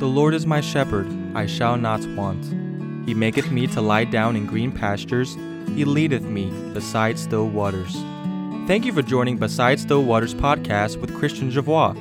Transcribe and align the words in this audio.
The 0.00 0.06
Lord 0.06 0.32
is 0.32 0.46
my 0.46 0.62
shepherd, 0.62 1.06
I 1.34 1.44
shall 1.44 1.76
not 1.76 2.00
want. 2.16 2.42
He 3.06 3.12
maketh 3.12 3.50
me 3.50 3.66
to 3.66 3.82
lie 3.82 4.04
down 4.04 4.34
in 4.34 4.46
green 4.46 4.72
pastures, 4.72 5.36
He 5.76 5.84
leadeth 5.84 6.22
me 6.22 6.50
beside 6.72 7.18
still 7.18 7.50
waters. 7.50 7.92
Thank 8.66 8.86
you 8.86 8.94
for 8.94 9.02
joining 9.02 9.36
Beside 9.36 9.78
Still 9.78 10.02
Waters 10.02 10.32
podcast 10.32 10.98
with 11.02 11.14
Christian 11.14 11.50
Javois. 11.50 11.92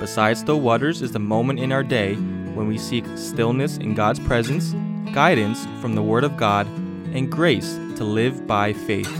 Beside 0.00 0.36
Still 0.36 0.60
Waters 0.60 1.00
is 1.00 1.12
the 1.12 1.20
moment 1.20 1.60
in 1.60 1.70
our 1.70 1.84
day 1.84 2.16
when 2.16 2.66
we 2.66 2.76
seek 2.76 3.04
stillness 3.14 3.76
in 3.76 3.94
God's 3.94 4.18
presence, 4.18 4.74
guidance 5.14 5.64
from 5.80 5.94
the 5.94 6.02
Word 6.02 6.24
of 6.24 6.36
God, 6.36 6.66
and 7.14 7.30
grace 7.30 7.74
to 7.98 8.02
live 8.02 8.48
by 8.48 8.72
faith. 8.72 9.16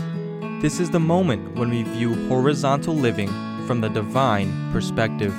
This 0.61 0.81
is 0.81 0.89
the 0.89 0.99
moment 0.99 1.57
when 1.57 1.69
we 1.69 1.83
view 1.83 2.27
horizontal 2.27 2.95
living 2.95 3.29
from 3.65 3.79
the 3.79 3.87
divine 3.87 4.73
perspective. 4.73 5.33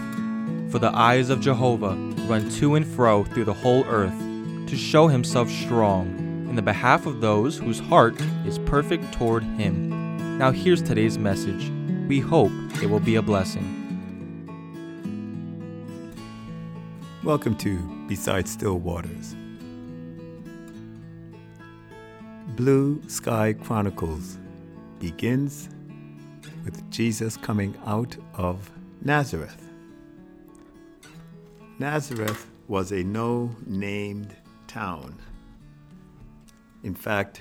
For 0.71 0.79
the 0.79 0.97
eyes 0.97 1.29
of 1.29 1.41
Jehovah 1.41 2.10
run 2.29 2.49
to 2.51 2.75
and 2.75 2.87
fro 2.87 3.25
through 3.25 3.45
the 3.45 3.53
whole 3.53 3.85
earth 3.87 4.19
to 4.67 4.77
show 4.77 5.09
himself 5.09 5.51
strong 5.51 6.07
in 6.49 6.57
the 6.57 6.63
behalf 6.63 7.07
of 7.07 7.21
those 7.21 7.59
whose 7.59 7.79
heart 7.79 8.21
is 8.47 8.59
perfect 8.61 9.13
toward 9.13 9.43
him. 9.43 10.39
Now, 10.39 10.51
here's 10.51 10.83
today's 10.83 11.19
message. 11.19 11.71
We 12.09 12.21
hope 12.21 12.53
it 12.83 12.87
will 12.87 13.01
be 13.01 13.17
a 13.17 13.23
blessing. 13.23 13.77
Welcome 17.23 17.57
to 17.59 17.79
Beside 18.09 18.49
Still 18.49 18.79
Waters. 18.79 19.37
Blue 22.57 23.01
Sky 23.09 23.53
Chronicles 23.53 24.39
begins 24.99 25.69
with 26.65 26.91
Jesus 26.91 27.37
coming 27.37 27.77
out 27.87 28.17
of 28.35 28.71
Nazareth. 29.03 29.70
Nazareth 31.81 32.47
was 32.69 32.93
a 32.93 33.03
no 33.03 33.57
named 33.67 34.37
town. 34.67 35.19
In 36.83 36.95
fact, 36.95 37.41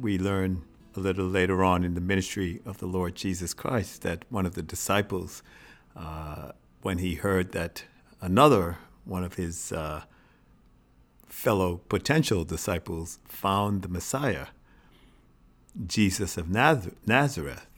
we 0.00 0.18
learn 0.18 0.64
a 0.96 0.98
little 0.98 1.28
later 1.28 1.62
on 1.62 1.84
in 1.84 1.94
the 1.94 2.00
ministry 2.00 2.60
of 2.66 2.78
the 2.78 2.86
Lord 2.86 3.14
Jesus 3.14 3.54
Christ 3.54 4.02
that 4.02 4.24
one 4.28 4.44
of 4.44 4.56
the 4.56 4.62
disciples, 4.62 5.44
uh, 5.94 6.50
when 6.82 6.98
he 6.98 7.14
heard 7.14 7.52
that 7.52 7.84
another 8.20 8.78
one 9.04 9.22
of 9.22 9.34
his 9.34 9.70
uh, 9.70 10.02
fellow 11.28 11.80
potential 11.88 12.42
disciples 12.42 13.20
found 13.24 13.82
the 13.82 13.88
Messiah, 13.88 14.46
Jesus 15.86 16.36
of 16.36 16.50
Nazareth, 16.50 17.68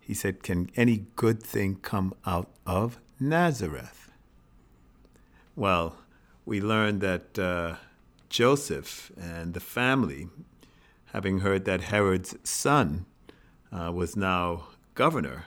he 0.00 0.14
said, 0.14 0.42
Can 0.42 0.68
any 0.74 1.06
good 1.14 1.40
thing 1.40 1.76
come 1.76 2.12
out 2.26 2.50
of 2.66 2.98
Nazareth? 3.20 4.07
Well, 5.58 5.96
we 6.46 6.60
learned 6.60 7.00
that 7.00 7.36
uh, 7.36 7.74
Joseph 8.28 9.10
and 9.20 9.54
the 9.54 9.60
family 9.60 10.28
having 11.06 11.40
heard 11.40 11.64
that 11.64 11.80
Herod's 11.80 12.36
son 12.44 13.06
uh, 13.72 13.90
was 13.92 14.14
now 14.14 14.68
governor, 14.94 15.46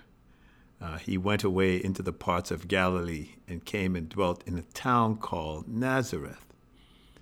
uh, 0.82 0.98
he 0.98 1.18
went 1.18 1.46
away 1.46 1.78
into 1.82 2.04
the 2.04 2.12
parts 2.12 2.52
of 2.52 2.68
Galilee 2.68 3.36
and 3.48 3.64
came 3.64 3.96
and 3.96 4.10
dwelt 4.10 4.44
in 4.46 4.58
a 4.58 4.64
town 4.74 5.16
called 5.16 5.70
Nazareth, 5.70 6.46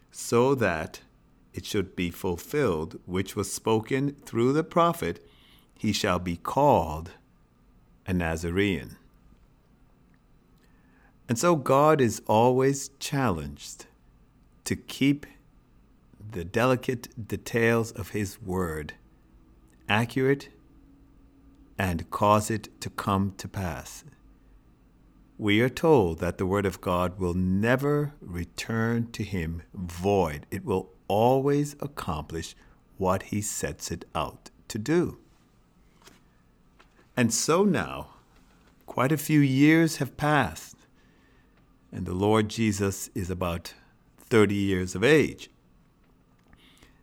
so 0.10 0.56
that 0.56 1.02
it 1.54 1.68
should 1.68 1.96
be 1.96 2.10
fulfilled, 2.10 3.00
which 3.06 3.36
was 3.36 3.54
spoken 3.54 4.16
through 4.26 4.52
the 4.52 4.64
prophet, 4.64 5.24
he 5.78 5.94
shall 5.94 6.18
be 6.18 6.38
called 6.38 7.12
a 8.08 8.16
Nazarene. 8.16 8.96
And 11.30 11.38
so 11.38 11.56
God 11.56 12.02
is 12.02 12.24
always 12.26 12.90
challenged 13.00 13.86
to 14.66 14.76
keep 14.76 15.28
the 16.32 16.44
delicate 16.44 17.28
details 17.28 17.92
of 17.92 18.10
His 18.10 18.42
Word 18.42 18.94
accurate 19.88 20.50
and 21.78 22.10
cause 22.10 22.50
it 22.50 22.82
to 22.82 22.90
come 22.90 23.36
to 23.38 23.48
pass. 23.48 24.04
We 25.38 25.62
are 25.62 25.70
told 25.70 26.18
that 26.18 26.40
the 26.40 26.48
Word 26.48 26.66
of 26.66 26.82
God 26.82 27.20
will 27.20 27.36
never 27.36 28.14
return 28.20 29.12
to 29.12 29.24
Him 29.24 29.62
void, 29.72 30.48
it 30.50 30.66
will 30.66 30.90
always 31.08 31.76
accomplish 31.80 32.56
what 32.98 33.24
He 33.24 33.42
sets 33.42 33.92
it 33.92 34.04
out 34.16 34.50
to 34.68 34.80
do. 34.80 35.20
And 37.16 37.32
so 37.32 37.64
now, 37.64 38.08
quite 38.88 39.12
a 39.12 39.18
few 39.18 39.40
years 39.40 39.98
have 39.98 40.18
passed, 40.18 40.76
and 41.92 42.06
the 42.06 42.14
Lord 42.14 42.50
Jesus 42.50 43.10
is 43.16 43.30
about 43.30 43.74
30 44.20 44.56
years 44.56 44.96
of 44.96 45.04
age. 45.04 45.50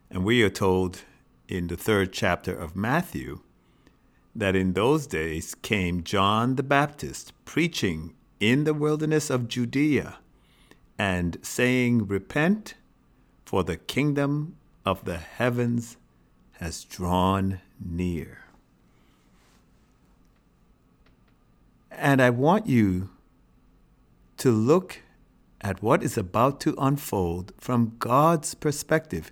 And 0.09 0.23
we 0.23 0.41
are 0.43 0.49
told 0.49 1.01
in 1.47 1.67
the 1.67 1.77
third 1.77 2.13
chapter 2.13 2.55
of 2.55 2.75
Matthew 2.75 3.41
that 4.35 4.55
in 4.55 4.73
those 4.73 5.07
days 5.07 5.55
came 5.55 6.03
John 6.03 6.55
the 6.55 6.63
Baptist 6.63 7.33
preaching 7.43 8.13
in 8.39 8.63
the 8.63 8.73
wilderness 8.73 9.29
of 9.29 9.47
Judea 9.47 10.19
and 10.97 11.37
saying, 11.41 12.07
Repent, 12.07 12.75
for 13.45 13.63
the 13.63 13.77
kingdom 13.77 14.55
of 14.85 15.05
the 15.05 15.17
heavens 15.17 15.97
has 16.53 16.83
drawn 16.83 17.59
near. 17.83 18.39
And 21.91 22.21
I 22.21 22.29
want 22.29 22.67
you 22.67 23.09
to 24.37 24.51
look 24.51 25.01
at 25.61 25.81
what 25.81 26.03
is 26.03 26.17
about 26.17 26.59
to 26.61 26.75
unfold 26.77 27.53
from 27.57 27.95
God's 27.99 28.53
perspective. 28.53 29.31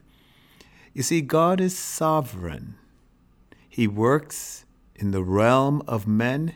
You 0.94 1.04
see, 1.04 1.22
God 1.22 1.62
is 1.62 1.78
sovereign. 1.78 2.76
He 3.68 3.88
works 3.88 4.66
in 4.96 5.12
the 5.12 5.24
realm 5.24 5.84
of 5.88 6.08
men. 6.08 6.56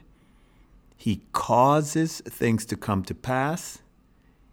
He 0.95 1.23
causes 1.33 2.21
things 2.21 2.65
to 2.67 2.75
come 2.75 3.03
to 3.03 3.15
pass. 3.15 3.79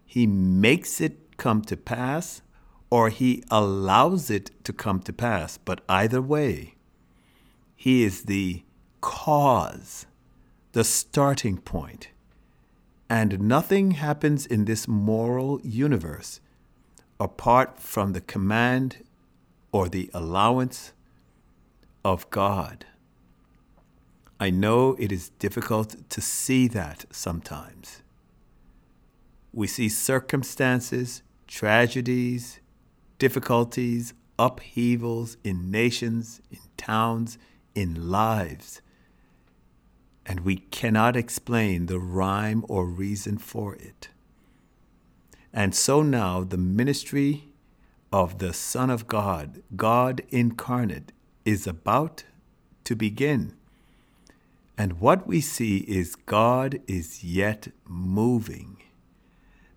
He 0.05 0.27
makes 0.27 1.01
it 1.01 1.37
come 1.37 1.61
to 1.63 1.77
pass, 1.77 2.41
or 2.89 3.09
He 3.09 3.43
allows 3.49 4.29
it 4.29 4.51
to 4.63 4.73
come 4.73 4.99
to 5.01 5.13
pass. 5.13 5.57
But 5.57 5.81
either 5.89 6.21
way, 6.21 6.75
He 7.75 8.03
is 8.03 8.23
the 8.23 8.63
cause, 9.01 10.05
the 10.73 10.83
starting 10.83 11.57
point. 11.57 12.09
And 13.09 13.41
nothing 13.41 13.91
happens 13.91 14.45
in 14.45 14.65
this 14.65 14.87
moral 14.87 15.61
universe 15.63 16.41
apart 17.19 17.79
from 17.79 18.13
the 18.13 18.21
command 18.21 19.03
or 19.71 19.89
the 19.89 20.09
allowance 20.13 20.93
of 22.03 22.29
God. 22.29 22.85
I 24.39 24.49
know 24.49 24.95
it 24.99 25.11
is 25.11 25.29
difficult 25.39 26.09
to 26.09 26.21
see 26.21 26.67
that 26.67 27.05
sometimes. 27.09 28.03
We 29.51 29.65
see 29.65 29.89
circumstances, 29.89 31.23
tragedies, 31.47 32.59
difficulties, 33.17 34.13
upheavals 34.37 35.37
in 35.43 35.71
nations, 35.71 36.41
in 36.51 36.59
towns, 36.75 37.39
in 37.73 38.09
lives, 38.11 38.81
and 40.27 40.41
we 40.41 40.57
cannot 40.57 41.15
explain 41.15 41.85
the 41.85 41.99
rhyme 41.99 42.65
or 42.67 42.85
reason 42.85 43.37
for 43.37 43.75
it. 43.75 44.09
And 45.53 45.73
so 45.73 46.03
now 46.03 46.43
the 46.43 46.57
ministry 46.57 47.45
of 48.11 48.39
the 48.39 48.53
Son 48.53 48.89
of 48.89 49.07
God, 49.07 49.63
God 49.75 50.21
incarnate, 50.29 51.13
is 51.45 51.65
about 51.65 52.25
to 52.83 52.95
begin. 52.95 53.53
And 54.77 54.99
what 54.99 55.25
we 55.25 55.39
see 55.39 55.77
is 55.77 56.15
God 56.15 56.79
is 56.87 57.23
yet 57.23 57.69
moving. 57.87 58.77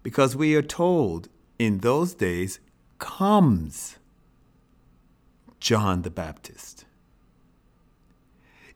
Because 0.03 0.35
we 0.35 0.57
are 0.57 0.63
told 0.63 1.29
in 1.59 1.79
those 1.79 2.15
days 2.15 2.59
comes 2.99 3.97
John 5.61 6.03
the 6.03 6.11
Baptist. 6.11 6.85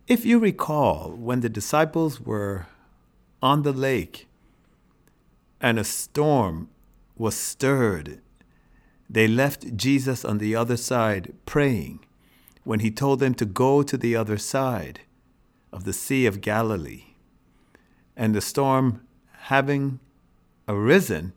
If 0.07 0.25
you 0.25 0.39
recall, 0.39 1.13
when 1.13 1.41
the 1.41 1.49
disciples 1.49 2.21
were 2.21 2.67
on 3.43 3.63
the 3.63 3.73
lake 3.73 4.27
and 5.61 5.79
a 5.79 5.85
storm 5.85 6.69
was 7.17 7.35
stirred 7.35 8.21
they 9.09 9.29
left 9.29 9.77
Jesus 9.77 10.25
on 10.25 10.39
the 10.39 10.57
other 10.57 10.77
side 10.77 11.35
praying 11.47 12.01
when 12.65 12.81
he 12.81 12.91
told 12.91 13.21
them 13.21 13.35
to 13.35 13.45
go 13.45 13.83
to 13.83 13.97
the 13.97 14.17
other 14.17 14.39
side 14.39 15.01
of 15.73 15.85
the 15.85 15.93
Sea 15.93 16.27
of 16.27 16.41
Galilee. 16.41 17.15
And 18.17 18.35
the 18.35 18.41
storm, 18.41 19.07
having 19.43 20.01
arisen, 20.67 21.33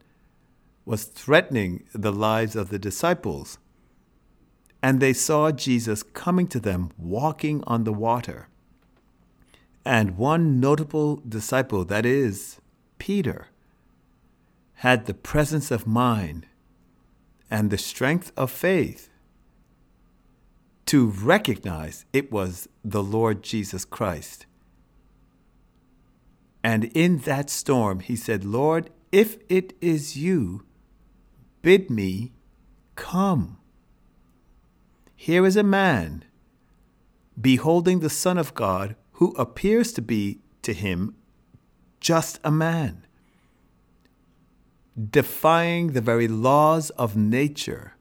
was 0.86 1.04
threatening 1.04 1.84
the 1.94 2.14
lives 2.14 2.56
of 2.56 2.70
the 2.70 2.80
disciples. 2.80 3.58
And 4.82 5.00
they 5.00 5.12
saw 5.14 5.52
Jesus 5.52 6.02
coming 6.02 6.48
to 6.48 6.60
them 6.60 6.92
walking 6.98 7.64
on 7.68 7.84
the 7.84 7.94
water. 7.94 8.48
And 9.88 10.18
one 10.18 10.60
notable 10.60 11.22
disciple, 11.26 11.86
that 11.86 12.06
is, 12.06 12.60
Peter, 12.98 13.48
had 14.84 15.06
the 15.06 15.14
presence 15.14 15.72
of 15.72 15.88
mind 15.88 16.46
and 17.50 17.70
the 17.70 17.78
strength 17.78 18.34
of 18.36 18.52
faith 18.52 19.08
to 20.88 21.08
recognize 21.08 22.04
it 22.12 22.34
was 22.34 22.68
the 22.84 23.02
Lord 23.02 23.42
Jesus 23.44 23.86
Christ. 23.86 24.46
And 26.62 26.84
in 26.94 27.20
that 27.20 27.50
storm, 27.50 28.02
he 28.02 28.18
said, 28.18 28.44
Lord, 28.44 28.90
if 29.14 29.38
it 29.48 29.72
is 29.80 30.18
you, 30.18 30.66
bid 31.62 31.90
me 31.90 32.34
come. 32.96 33.58
Here 35.16 35.46
is 35.46 35.56
a 35.56 35.64
man 35.64 36.26
beholding 37.40 38.02
the 38.02 38.10
Son 38.10 38.38
of 38.38 38.54
God 38.54 38.98
who 39.18 39.32
appears 39.32 39.92
to 39.92 40.02
be 40.02 40.40
to 40.62 40.74
him 40.74 41.16
just 42.00 42.40
a 42.44 42.52
man, 42.52 43.04
defying 45.10 45.94
the 45.94 46.02
very 46.02 46.28
laws 46.28 46.92
of 46.92 47.16
nature 47.16 47.96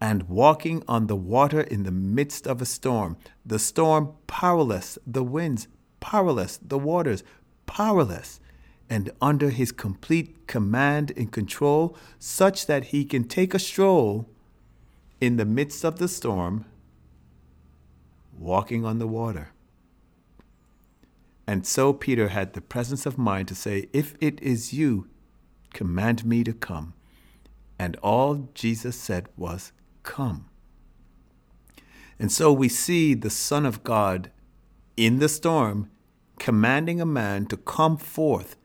and 0.00 0.22
walking 0.30 0.82
on 0.88 1.08
the 1.08 1.16
water 1.16 1.60
in 1.60 1.82
the 1.82 1.92
midst 1.92 2.46
of 2.46 2.62
a 2.62 2.64
storm. 2.64 3.18
The 3.44 3.58
storm 3.58 4.14
powerless, 4.26 4.98
the 5.06 5.22
winds 5.22 5.68
powerless, 6.00 6.58
the 6.62 6.78
waters 6.78 7.22
powerless, 7.66 8.40
and 8.88 9.10
under 9.20 9.50
his 9.50 9.72
complete 9.72 10.46
command 10.46 11.12
and 11.18 11.30
control, 11.30 11.96
such 12.18 12.64
that 12.64 12.86
he 12.86 13.04
can 13.04 13.24
take 13.24 13.52
a 13.52 13.58
stroll 13.58 14.26
in 15.20 15.36
the 15.36 15.44
midst 15.44 15.84
of 15.84 15.98
the 15.98 16.08
storm, 16.08 16.64
walking 18.38 18.86
on 18.86 18.98
the 18.98 19.06
water. 19.06 19.50
And 21.46 21.66
so 21.66 21.92
Peter 21.92 22.28
had 22.28 22.52
the 22.52 22.60
presence 22.60 23.06
of 23.06 23.18
mind 23.18 23.48
to 23.48 23.54
say, 23.54 23.88
If 23.92 24.14
it 24.20 24.40
is 24.40 24.72
you, 24.72 25.08
command 25.72 26.24
me 26.24 26.44
to 26.44 26.52
come. 26.52 26.94
And 27.78 27.96
all 27.96 28.48
Jesus 28.54 28.96
said 28.96 29.28
was, 29.36 29.72
Come. 30.02 30.48
And 32.18 32.30
so 32.30 32.52
we 32.52 32.68
see 32.68 33.14
the 33.14 33.30
Son 33.30 33.66
of 33.66 33.82
God 33.82 34.30
in 34.96 35.18
the 35.18 35.28
storm 35.28 35.90
commanding 36.38 37.00
a 37.00 37.06
man 37.06 37.46
to 37.46 37.56
come 37.56 37.96
forth 37.96 38.56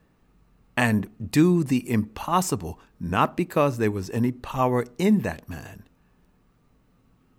and 0.75 1.09
do 1.31 1.63
the 1.63 1.89
impossible, 1.89 2.79
not 2.99 3.35
because 3.35 3.77
there 3.77 3.91
was 3.91 4.11
any 4.11 4.31
power 4.31 4.85
in 4.99 5.21
that 5.21 5.49
man, 5.49 5.83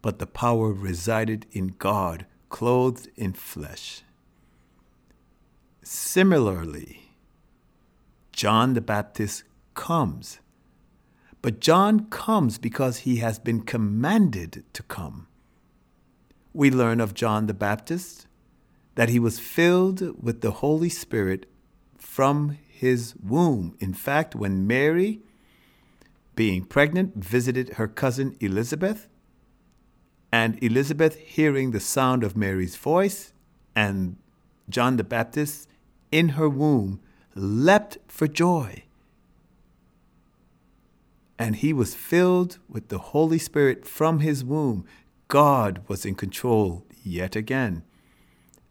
but 0.03 0.19
the 0.19 0.27
power 0.27 0.73
resided 0.73 1.47
in 1.53 1.75
God, 1.79 2.27
clothed 2.49 3.09
in 3.15 3.33
flesh. 3.33 4.03
Similarly, 5.91 7.15
John 8.31 8.75
the 8.75 8.83
Baptist 8.83 9.45
comes. 9.73 10.39
But 11.41 11.61
John 11.61 12.11
comes 12.11 12.59
because 12.59 12.99
he 12.99 13.17
has 13.17 13.39
been 13.39 13.63
commanded 13.63 14.65
to 14.75 14.83
come. 14.83 15.29
We 16.53 16.71
learn 16.71 17.01
of 17.01 17.15
John 17.15 17.47
the 17.47 17.55
Baptist 17.55 18.27
that 18.97 19.09
he 19.09 19.19
was 19.19 19.39
filled 19.39 20.23
with 20.23 20.43
the 20.43 20.51
Holy 20.51 20.91
Spirit 20.91 21.47
from 21.97 22.59
his 22.69 23.15
womb. 23.17 23.75
In 23.81 23.95
fact, 23.95 24.35
when 24.35 24.67
Mary, 24.67 25.21
being 26.37 26.67
pregnant, 26.67 27.15
visited 27.17 27.77
her 27.77 27.89
cousin 27.89 28.37
Elizabeth, 28.41 29.09
and 30.31 30.63
Elizabeth, 30.63 31.17
hearing 31.17 31.71
the 31.71 31.81
sound 31.81 32.25
of 32.25 32.37
Mary's 32.37 32.77
voice, 32.77 33.33
and 33.75 34.19
John 34.69 34.99
the 34.99 35.05
Baptist 35.05 35.67
in 36.11 36.31
her 36.31 36.49
womb 36.49 37.01
leapt 37.35 37.99
for 38.09 38.27
joy. 38.27 38.85
And 41.39 41.57
he 41.57 41.73
was 41.73 41.95
filled 41.95 42.59
with 42.69 42.89
the 42.89 42.99
Holy 42.99 43.39
Spirit 43.39 43.87
from 43.87 44.21
his 44.21 44.45
womb. 44.45 44.85
God 45.29 45.83
was 45.87 46.05
in 46.05 46.17
control 46.17 46.85
yet 47.03 47.37
again. 47.37 47.85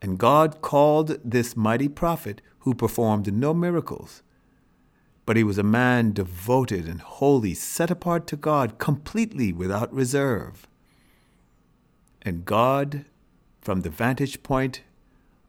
And 0.01 0.17
God 0.17 0.61
called 0.61 1.17
this 1.23 1.55
mighty 1.55 1.87
prophet 1.87 2.41
who 2.59 2.73
performed 2.73 3.33
no 3.33 3.53
miracles. 3.53 4.21
But 5.25 5.37
he 5.37 5.43
was 5.43 5.57
a 5.57 5.63
man 5.63 6.13
devoted 6.13 6.87
and 6.87 7.01
holy, 7.01 7.53
set 7.53 7.89
apart 7.89 8.27
to 8.27 8.35
God 8.35 8.77
completely 8.77 9.51
without 9.51 9.93
reserve. 9.93 10.67
And 12.21 12.45
God, 12.45 13.05
from 13.61 13.81
the 13.81 13.89
vantage 13.89 14.43
point 14.43 14.81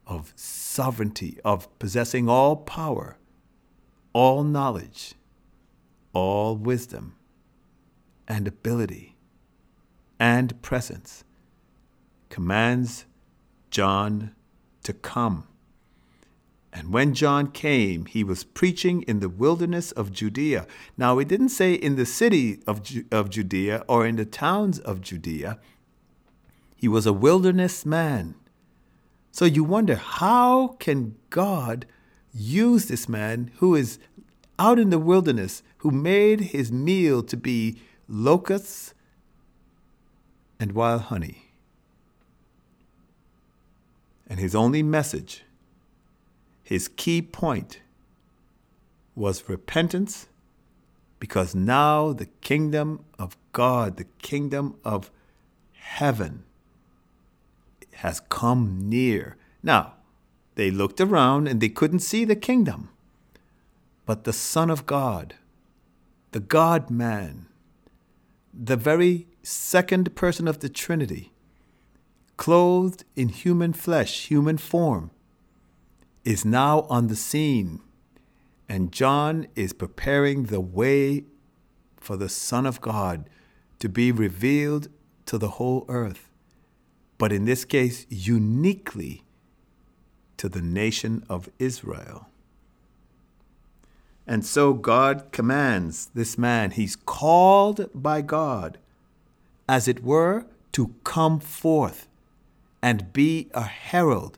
of 0.09 0.33
sovereignty, 0.35 1.39
of 1.45 1.69
possessing 1.77 2.27
all 2.27 2.55
power, 2.55 3.17
all 4.11 4.43
knowledge, 4.43 5.13
all 6.13 6.55
wisdom, 6.57 7.15
and 8.27 8.47
ability, 8.47 9.15
and 10.19 10.59
presence, 10.63 11.23
commands 12.29 13.05
John 13.69 14.35
to 14.83 14.93
come. 14.93 15.47
And 16.73 16.91
when 16.91 17.13
John 17.13 17.51
came, 17.51 18.05
he 18.05 18.23
was 18.23 18.43
preaching 18.43 19.03
in 19.03 19.19
the 19.19 19.29
wilderness 19.29 19.91
of 19.91 20.11
Judea. 20.11 20.67
Now, 20.97 21.17
it 21.19 21.27
didn't 21.27 21.49
say 21.49 21.73
in 21.73 21.95
the 21.95 22.05
city 22.05 22.59
of, 22.67 22.83
Ju- 22.83 23.05
of 23.11 23.29
Judea 23.29 23.83
or 23.87 24.05
in 24.05 24.17
the 24.17 24.25
towns 24.25 24.79
of 24.79 25.01
Judea. 25.01 25.59
He 26.75 26.87
was 26.87 27.05
a 27.05 27.13
wilderness 27.13 27.85
man. 27.85 28.35
So 29.31 29.45
you 29.45 29.63
wonder 29.63 29.95
how 29.95 30.75
can 30.79 31.15
God 31.29 31.85
use 32.33 32.85
this 32.85 33.07
man 33.07 33.51
who 33.57 33.75
is 33.75 33.99
out 34.57 34.79
in 34.79 34.89
the 34.89 34.99
wilderness, 34.99 35.63
who 35.77 35.91
made 35.91 36.39
his 36.41 36.71
meal 36.71 37.23
to 37.23 37.37
be 37.37 37.81
locusts 38.07 38.93
and 40.59 40.73
wild 40.73 41.03
honey? 41.03 41.45
And 44.27 44.39
his 44.39 44.53
only 44.53 44.83
message, 44.83 45.43
his 46.63 46.87
key 46.87 47.21
point, 47.21 47.81
was 49.15 49.49
repentance, 49.49 50.27
because 51.19 51.55
now 51.55 52.13
the 52.13 52.27
kingdom 52.41 53.03
of 53.17 53.35
God, 53.51 53.97
the 53.97 54.07
kingdom 54.21 54.75
of 54.85 55.11
heaven, 55.73 56.43
has 57.99 58.21
come 58.29 58.89
near. 58.89 59.35
Now, 59.61 59.93
they 60.55 60.71
looked 60.71 61.01
around 61.01 61.47
and 61.47 61.59
they 61.59 61.67
couldn't 61.69 61.99
see 61.99 62.23
the 62.23 62.35
kingdom. 62.35 62.89
But 64.05 64.23
the 64.23 64.33
Son 64.33 64.69
of 64.69 64.85
God, 64.85 65.35
the 66.31 66.39
God 66.39 66.89
man, 66.89 67.47
the 68.53 68.77
very 68.77 69.27
second 69.43 70.15
person 70.15 70.47
of 70.47 70.59
the 70.59 70.69
Trinity, 70.69 71.33
clothed 72.37 73.03
in 73.17 73.29
human 73.29 73.73
flesh, 73.73 74.27
human 74.27 74.57
form, 74.57 75.11
is 76.23 76.45
now 76.45 76.81
on 76.89 77.07
the 77.07 77.17
scene. 77.17 77.81
And 78.69 78.93
John 78.93 79.47
is 79.55 79.73
preparing 79.73 80.43
the 80.43 80.61
way 80.61 81.25
for 81.97 82.15
the 82.15 82.29
Son 82.29 82.65
of 82.65 82.79
God 82.79 83.29
to 83.79 83.89
be 83.89 84.11
revealed 84.11 84.87
to 85.25 85.37
the 85.37 85.49
whole 85.49 85.85
earth 85.89 86.28
but 87.19 87.33
in 87.33 87.45
this 87.45 87.65
case, 87.65 88.07
uniquely 88.09 89.23
to 90.37 90.49
the 90.49 90.61
nation 90.61 91.23
of 91.29 91.49
Israel. 91.59 92.29
And 94.25 94.45
so 94.45 94.73
God 94.73 95.31
commands 95.31 96.09
this 96.15 96.37
man, 96.37 96.71
he's 96.71 96.95
called 96.95 97.89
by 97.93 98.21
God, 98.21 98.77
as 99.67 99.87
it 99.87 100.01
were, 100.01 100.45
to 100.71 100.95
come 101.03 101.39
forth 101.39 102.07
and 102.81 103.11
be 103.11 103.49
a 103.53 103.63
herald 103.63 104.37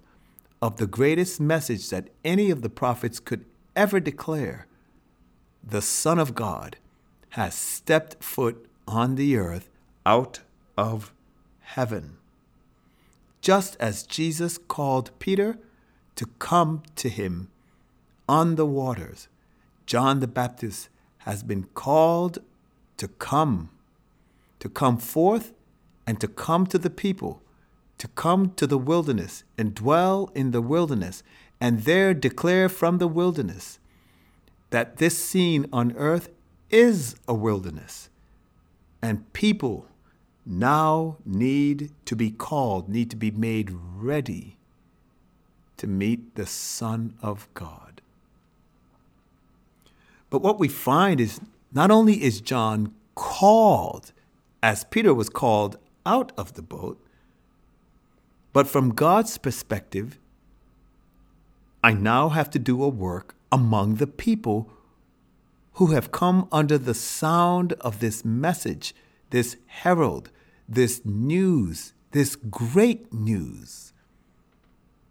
of 0.59 0.77
the 0.77 0.87
greatest 0.87 1.39
message 1.39 1.89
that 1.89 2.09
any 2.25 2.49
of 2.49 2.63
the 2.63 2.69
prophets 2.69 3.19
could 3.19 3.45
ever 3.75 3.99
declare. 3.99 4.65
The 5.63 5.83
Son 5.83 6.17
of 6.17 6.33
God 6.33 6.77
has 7.31 7.53
stepped 7.53 8.23
foot 8.23 8.65
on 8.87 9.15
the 9.15 9.37
earth 9.37 9.69
out 10.03 10.39
of 10.75 11.13
heaven 11.59 12.17
just 13.41 13.75
as 13.79 14.03
Jesus 14.03 14.57
called 14.57 15.11
Peter 15.19 15.57
to 16.15 16.25
come 16.39 16.83
to 16.95 17.09
him 17.09 17.49
on 18.29 18.55
the 18.55 18.65
waters. 18.65 19.27
John 19.85 20.19
the 20.19 20.27
Baptist 20.27 20.89
has 21.19 21.43
been 21.43 21.63
called 21.73 22.39
to 22.97 23.07
come, 23.07 23.69
to 24.59 24.69
come 24.69 24.97
forth 24.97 25.53
and 26.05 26.19
to 26.21 26.27
come 26.27 26.65
to 26.67 26.77
the 26.77 26.89
people, 26.89 27.41
to 27.97 28.07
come 28.09 28.53
to 28.55 28.67
the 28.67 28.77
wilderness 28.77 29.43
and 29.57 29.75
dwell 29.75 30.31
in 30.33 30.51
the 30.51 30.61
wilderness, 30.61 31.23
and 31.59 31.81
there 31.81 32.13
declare 32.13 32.69
from 32.69 32.97
the 32.97 33.07
wilderness 33.07 33.79
that 34.69 34.97
this 34.97 35.17
scene 35.17 35.65
on 35.73 35.95
earth 35.97 36.29
is 36.69 37.15
a 37.27 37.33
wilderness, 37.33 38.09
and 39.01 39.31
people 39.33 39.87
now 40.45 41.17
need 41.25 41.91
to 42.05 42.15
be 42.15 42.31
called, 42.31 42.89
need 42.89 43.09
to 43.11 43.15
be 43.15 43.31
made 43.31 43.71
ready 43.71 44.57
to 45.77 45.87
meet 45.87 46.35
the 46.35 46.45
Son 46.45 47.15
of 47.21 47.47
God. 47.53 48.01
But 50.29 50.41
what 50.41 50.59
we 50.59 50.67
find 50.67 51.19
is 51.19 51.39
Not 51.71 51.89
only 51.89 52.21
is 52.21 52.41
John 52.41 52.93
called, 53.15 54.11
as 54.61 54.83
Peter 54.83 55.13
was 55.13 55.29
called 55.29 55.77
out 56.05 56.31
of 56.37 56.53
the 56.53 56.61
boat, 56.61 57.01
but 58.51 58.67
from 58.67 58.89
God's 58.93 59.37
perspective, 59.37 60.19
I 61.83 61.93
now 61.93 62.29
have 62.29 62.49
to 62.51 62.59
do 62.59 62.83
a 62.83 62.89
work 62.89 63.35
among 63.51 63.95
the 63.95 64.07
people 64.07 64.69
who 65.73 65.87
have 65.87 66.11
come 66.11 66.47
under 66.51 66.77
the 66.77 66.93
sound 66.93 67.73
of 67.79 67.99
this 67.99 68.25
message, 68.25 68.93
this 69.31 69.57
herald, 69.65 70.29
this 70.69 71.01
news, 71.03 71.93
this 72.11 72.35
great 72.35 73.11
news 73.11 73.91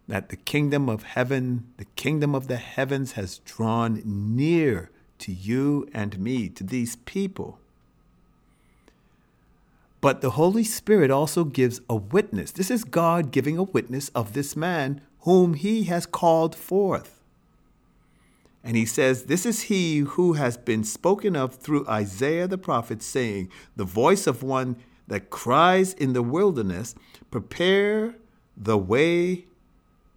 that 0.07 0.29
the 0.29 0.35
kingdom 0.35 0.89
of 0.89 1.03
heaven, 1.03 1.71
the 1.77 1.85
kingdom 1.95 2.35
of 2.35 2.47
the 2.47 2.57
heavens 2.57 3.13
has 3.13 3.37
drawn 3.39 4.01
near 4.05 4.89
to 5.19 5.31
you 5.31 5.87
and 5.93 6.19
me, 6.19 6.49
to 6.49 6.63
these 6.63 6.97
people. 6.97 7.59
But 10.01 10.21
the 10.21 10.31
Holy 10.31 10.63
Spirit 10.63 11.11
also 11.11 11.43
gives 11.43 11.79
a 11.89 11.95
witness. 11.95 12.51
This 12.51 12.71
is 12.71 12.83
God 12.83 13.31
giving 13.31 13.57
a 13.57 13.63
witness 13.63 14.09
of 14.09 14.33
this 14.33 14.55
man 14.55 15.01
whom 15.21 15.53
he 15.53 15.83
has 15.83 16.05
called 16.05 16.55
forth. 16.55 17.20
And 18.63 18.77
he 18.77 18.85
says, 18.85 19.23
This 19.23 19.45
is 19.45 19.63
he 19.63 19.99
who 19.99 20.33
has 20.33 20.57
been 20.57 20.83
spoken 20.83 21.35
of 21.35 21.55
through 21.55 21.87
Isaiah 21.87 22.47
the 22.47 22.57
prophet, 22.57 23.01
saying, 23.01 23.49
The 23.75 23.85
voice 23.85 24.27
of 24.27 24.43
one 24.43 24.77
that 25.07 25.29
cries 25.29 25.93
in 25.93 26.13
the 26.13 26.21
wilderness, 26.21 26.95
Prepare 27.31 28.15
the 28.55 28.77
way 28.77 29.45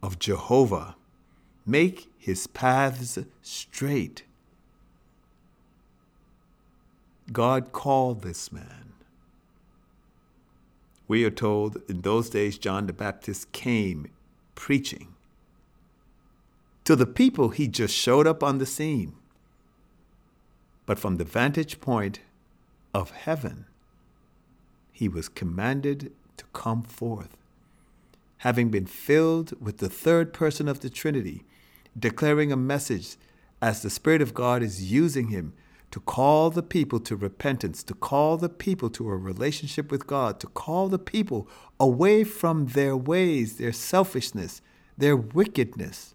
of 0.03 0.19
Jehovah, 0.19 0.97
make 1.65 2.13
his 2.19 2.47
paths 2.47 3.19
straight. 3.43 4.25
God 7.33 7.73
called 7.73 8.23
this 8.23 8.53
man. 8.53 8.93
We 11.09 11.25
are 11.25 11.31
told 11.31 11.79
in 11.89 12.03
those 12.03 12.31
days 12.31 12.59
John 12.59 12.87
the 12.87 12.93
Baptist 12.93 13.53
came 13.53 14.11
preaching. 14.55 15.13
To 16.85 16.95
the 16.95 17.07
people, 17.07 17.49
he 17.49 17.67
just 17.67 17.95
showed 17.95 18.26
up 18.26 18.43
on 18.43 18.59
the 18.59 18.67
scene. 18.67 19.14
But 20.87 20.99
from 20.99 21.17
the 21.17 21.25
vantage 21.25 21.81
point 21.81 22.21
of 22.93 23.11
heaven, 23.11 23.64
he 24.93 25.09
was 25.09 25.29
commanded 25.29 26.12
to 26.37 26.45
come 26.53 26.83
forth, 26.83 27.37
having 28.38 28.69
been 28.69 28.87
filled 28.87 29.61
with 29.61 29.79
the 29.79 29.88
third 29.88 30.33
person 30.35 30.69
of 30.69 30.81
the 30.81 30.91
Trinity, 30.91 31.45
declaring 31.99 32.53
a 32.53 32.57
message 32.57 33.17
as 33.62 33.81
the 33.81 33.88
Spirit 33.88 34.21
of 34.21 34.35
God 34.35 34.62
is 34.62 34.93
using 34.93 35.29
him 35.29 35.55
to 35.91 36.00
call 36.00 36.50
the 36.50 36.62
people 36.62 37.00
to 37.00 37.17
repentance, 37.17 37.83
to 37.85 37.95
call 37.95 38.37
the 38.37 38.49
people 38.49 38.91
to 38.91 39.09
a 39.09 39.17
relationship 39.17 39.91
with 39.91 40.07
God, 40.07 40.38
to 40.41 40.49
call 40.49 40.88
the 40.88 40.99
people 40.99 41.49
away 41.81 42.25
from 42.25 42.67
their 42.67 42.97
ways, 42.97 43.57
their 43.57 43.73
selfishness, 43.73 44.61
their 44.99 45.17
wickedness, 45.17 46.13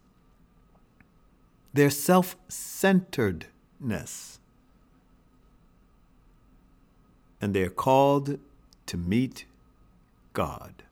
their 1.73 1.89
self 1.89 2.35
centeredness. 2.47 4.39
And 7.41 7.53
they 7.53 7.63
are 7.63 7.69
called 7.69 8.39
to 8.87 8.97
meet 8.97 9.45
God. 10.33 10.83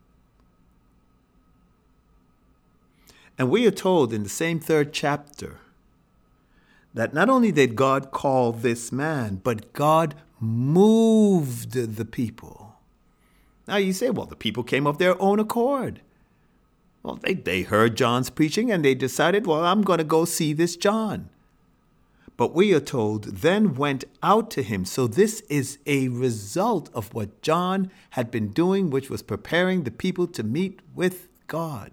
And 3.37 3.49
we 3.49 3.67
are 3.67 3.71
told 3.71 4.13
in 4.13 4.23
the 4.23 4.29
same 4.29 4.59
third 4.59 4.93
chapter 4.93 5.59
that 6.93 7.13
not 7.13 7.29
only 7.29 7.51
did 7.51 7.75
God 7.75 8.11
call 8.11 8.51
this 8.51 8.91
man, 8.91 9.41
but 9.43 9.73
God 9.73 10.15
moved 10.39 11.73
the 11.73 12.05
people. 12.05 12.75
Now 13.67 13.75
you 13.75 13.93
say, 13.93 14.09
well, 14.09 14.25
the 14.25 14.35
people 14.35 14.63
came 14.63 14.87
of 14.87 14.97
their 14.97 15.21
own 15.21 15.39
accord. 15.39 16.01
Well, 17.07 17.19
they, 17.23 17.35
they 17.35 17.61
heard 17.61 17.95
John's 17.95 18.29
preaching 18.29 18.69
and 18.69 18.83
they 18.83 18.93
decided, 18.93 19.47
well, 19.47 19.63
I'm 19.63 19.81
going 19.81 19.99
to 19.99 20.03
go 20.03 20.25
see 20.25 20.51
this 20.51 20.75
John. 20.75 21.29
But 22.35 22.53
we 22.53 22.73
are 22.73 22.81
told, 22.81 23.23
then 23.37 23.75
went 23.75 24.03
out 24.21 24.51
to 24.51 24.61
him. 24.61 24.83
So 24.83 25.07
this 25.07 25.39
is 25.47 25.79
a 25.85 26.09
result 26.09 26.89
of 26.93 27.13
what 27.13 27.41
John 27.41 27.89
had 28.09 28.29
been 28.29 28.49
doing, 28.49 28.89
which 28.89 29.09
was 29.09 29.21
preparing 29.21 29.83
the 29.83 29.91
people 29.91 30.27
to 30.27 30.43
meet 30.43 30.81
with 30.93 31.29
God. 31.47 31.91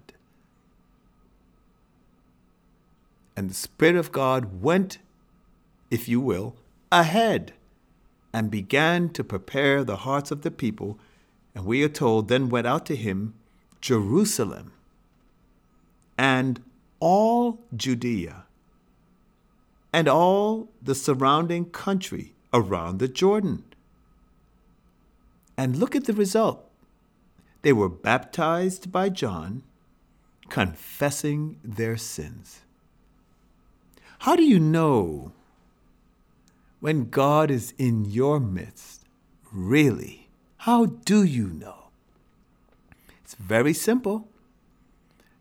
And 3.36 3.48
the 3.48 3.54
Spirit 3.54 3.94
of 3.94 4.10
God 4.10 4.60
went, 4.60 4.98
if 5.92 6.08
you 6.08 6.20
will, 6.20 6.56
ahead 6.90 7.52
and 8.32 8.50
began 8.50 9.10
to 9.10 9.22
prepare 9.22 9.84
the 9.84 9.98
hearts 9.98 10.32
of 10.32 10.42
the 10.42 10.50
people. 10.50 10.98
And 11.54 11.64
we 11.64 11.84
are 11.84 11.88
told, 11.88 12.26
then 12.26 12.48
went 12.48 12.66
out 12.66 12.84
to 12.86 12.96
him 12.96 13.34
Jerusalem 13.80 14.72
and 16.16 16.62
all 17.00 17.60
Judea 17.76 18.44
and 19.92 20.08
all 20.08 20.68
the 20.82 20.94
surrounding 20.94 21.66
country 21.66 22.34
around 22.52 22.98
the 22.98 23.08
Jordan. 23.08 23.64
And 25.56 25.76
look 25.76 25.94
at 25.94 26.04
the 26.04 26.12
result. 26.12 26.68
They 27.62 27.72
were 27.72 27.88
baptized 27.88 28.90
by 28.90 29.08
John, 29.08 29.62
confessing 30.48 31.58
their 31.62 31.96
sins. 31.96 32.60
How 34.20 34.36
do 34.36 34.42
you 34.42 34.58
know 34.58 35.32
when 36.80 37.08
God 37.08 37.50
is 37.50 37.72
in 37.78 38.04
your 38.04 38.40
midst? 38.40 39.04
Really? 39.52 40.28
How 40.58 40.86
do 40.86 41.22
you 41.22 41.46
know? 41.46 41.90
It's 43.22 43.34
very 43.34 43.72
simple. 43.72 44.28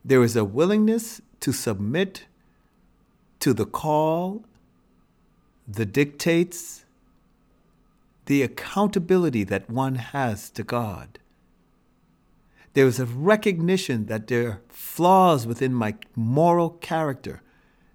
There 0.06 0.24
is 0.24 0.36
a 0.36 0.44
willingness 0.44 1.22
to 1.40 1.52
submit 1.52 2.26
to 3.40 3.54
the 3.54 3.66
call, 3.66 4.44
the 5.68 5.86
dictates, 5.86 6.86
the 8.26 8.42
accountability 8.42 9.44
that 9.44 9.70
one 9.70 9.96
has 9.96 10.50
to 10.52 10.64
God. 10.64 11.20
There 12.74 12.88
is 12.88 13.00
a 13.00 13.06
recognition 13.06 14.08
that 14.08 14.28
there 14.28 14.48
are 14.48 14.62
flaws 14.70 15.46
within 15.46 15.74
my 15.74 15.96
moral 16.16 16.72
character 16.72 17.42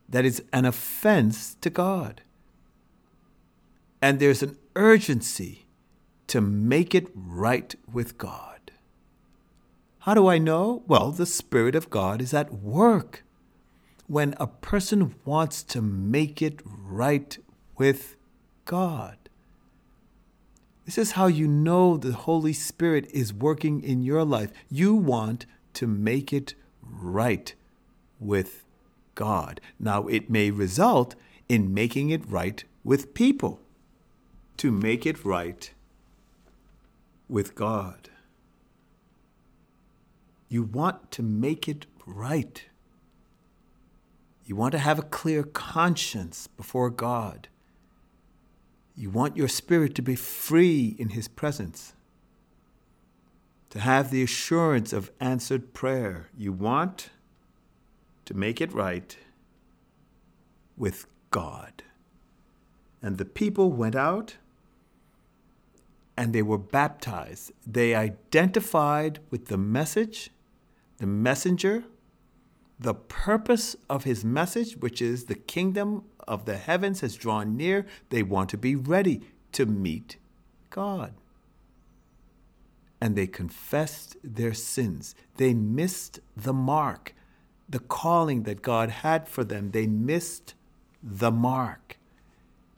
that 0.09 0.25
is 0.25 0.43
an 0.53 0.65
offense 0.65 1.57
to 1.61 1.71
God. 1.71 2.23
And 4.01 4.21
there's 4.21 4.43
an 4.43 4.57
urgency 4.77 5.67
to 6.29 6.41
make 6.41 6.95
it 6.95 7.09
right 7.15 7.75
with 7.93 8.17
God. 8.19 8.58
How 10.09 10.15
do 10.15 10.27
I 10.27 10.39
know? 10.39 10.83
Well, 10.87 11.13
the 11.13 11.27
Spirit 11.27 11.75
of 11.75 11.91
God 11.91 12.23
is 12.23 12.33
at 12.33 12.51
work 12.51 13.25
when 14.07 14.35
a 14.41 14.47
person 14.47 15.15
wants 15.27 15.63
to 15.65 15.83
make 15.83 16.41
it 16.41 16.63
right 16.65 17.37
with 17.77 18.17
God. 18.65 19.19
This 20.87 20.97
is 20.97 21.11
how 21.11 21.27
you 21.27 21.47
know 21.47 21.99
the 21.99 22.15
Holy 22.15 22.55
Spirit 22.55 23.07
is 23.13 23.35
working 23.35 23.83
in 23.83 24.03
your 24.03 24.25
life. 24.25 24.51
You 24.71 24.95
want 24.95 25.45
to 25.75 25.87
make 25.87 26.33
it 26.33 26.55
right 26.81 27.55
with 28.19 28.65
God. 29.15 29.61
Now, 29.79 30.07
it 30.07 30.31
may 30.31 30.51
result 30.51 31.17
in 31.51 31.75
making 31.75 32.09
it 32.09 32.27
right 32.27 32.65
with 32.83 33.13
people, 33.13 33.61
to 34.57 34.73
make 34.73 35.05
it 35.05 35.23
right 35.23 35.71
with 37.29 37.55
God. 37.55 38.09
You 40.49 40.63
want 40.63 41.11
to 41.13 41.23
make 41.23 41.69
it 41.69 41.87
right. 42.07 42.65
You 44.45 44.57
want 44.57 44.73
to 44.73 44.79
have 44.79 44.99
a 44.99 45.03
clear 45.03 45.43
conscience 45.43 46.47
before 46.47 46.89
God. 46.91 47.49
You 48.97 49.11
want 49.11 49.37
your 49.37 49.49
spirit 49.49 49.95
to 49.97 50.03
be 50.03 50.17
free 50.17 50.97
in 50.99 51.11
His 51.11 51.29
presence, 51.29 51.93
to 53.71 53.79
have 53.79 54.11
the 54.11 54.23
assurance 54.23 54.93
of 54.93 55.13
answered 55.21 55.75
prayer. 55.75 56.31
You 56.37 56.53
want 56.53 57.11
to 58.25 58.35
make 58.35 58.61
it 58.61 58.73
right 58.73 59.17
with 60.77 61.07
God. 61.31 61.83
And 63.03 63.19
the 63.19 63.25
people 63.25 63.71
went 63.71 63.95
out 63.95 64.37
and 66.17 66.33
they 66.33 66.43
were 66.43 66.59
baptized. 66.59 67.53
They 67.65 67.95
identified 67.95 69.21
with 69.31 69.47
the 69.47 69.59
message, 69.59 70.31
the 70.99 71.07
messenger, 71.07 71.85
the 72.79 72.95
purpose 72.95 73.77
of 73.89 74.05
his 74.05 74.25
message, 74.25 74.77
which 74.77 75.03
is 75.03 75.25
the 75.25 75.35
kingdom 75.35 76.05
of 76.27 76.45
the 76.45 76.57
heavens 76.57 77.01
has 77.01 77.17
drawn 77.17 77.57
near. 77.57 77.87
They 78.11 78.23
want 78.23 78.51
to 78.51 78.59
be 78.59 78.77
ready 78.77 79.23
to 79.53 79.67
meet 79.67 80.17
God. 80.71 81.15
And 83.01 83.17
they 83.17 83.27
confessed 83.27 84.17
their 84.23 84.55
sins. 84.55 85.15
They 85.37 85.55
missed 85.55 86.21
the 86.37 86.53
mark 86.53 87.15
the 87.69 87.79
calling 87.79 88.45
that 88.45 88.63
God 88.63 88.89
had 88.89 89.29
for 89.29 89.45
them. 89.45 89.73
They 89.73 89.87
missed 89.87 90.55
the 91.03 91.31
mark. 91.31 91.99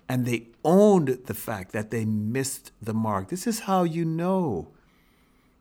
And 0.09 0.27
they 0.27 0.49
owned 0.65 1.21
the 1.27 1.35
fact 1.35 1.73
that 1.73 1.91
they 1.91 2.05
missed 2.05 2.73
the 2.83 2.95
mark. 2.95 3.29
This 3.29 3.47
is 3.47 3.61
how 3.61 3.85
you 3.85 4.05
know 4.05 4.69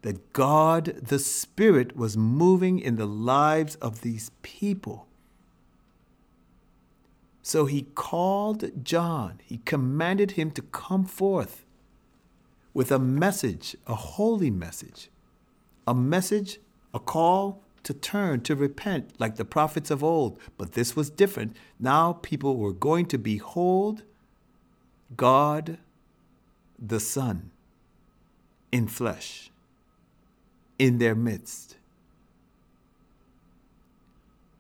that 0.02 0.34
God, 0.34 0.86
the 1.02 1.20
Spirit, 1.20 1.96
was 1.96 2.16
moving 2.16 2.80
in 2.80 2.96
the 2.96 3.06
lives 3.06 3.76
of 3.76 4.02
these 4.02 4.32
people. 4.42 5.08
So 7.42 7.66
he 7.66 7.84
called 7.96 8.84
John, 8.84 9.40
he 9.44 9.58
commanded 9.66 10.32
him 10.32 10.52
to 10.52 10.62
come 10.62 11.06
forth 11.06 11.66
with 12.74 12.92
a 12.92 13.00
message, 13.00 13.76
a 13.88 13.96
holy 13.96 14.52
message, 14.52 15.10
a 15.88 15.96
message, 15.96 16.60
a 16.94 17.00
call 17.00 17.64
to 17.84 17.94
turn, 17.94 18.42
to 18.42 18.56
repent, 18.56 19.20
like 19.20 19.36
the 19.36 19.46
prophets 19.46 19.90
of 19.90 20.04
old. 20.04 20.40
But 20.58 20.74
this 20.74 20.96
was 20.96 21.10
different. 21.10 21.56
Now 21.80 22.14
people 22.14 22.58
were 22.58 22.74
going 22.74 23.08
to 23.08 23.18
behold 23.18 24.04
God 25.18 25.80
the 26.78 27.00
Son 27.00 27.52
in 28.72 28.88
flesh, 28.88 29.50
in 30.80 30.98
their 30.98 31.14
midst. 31.14 31.76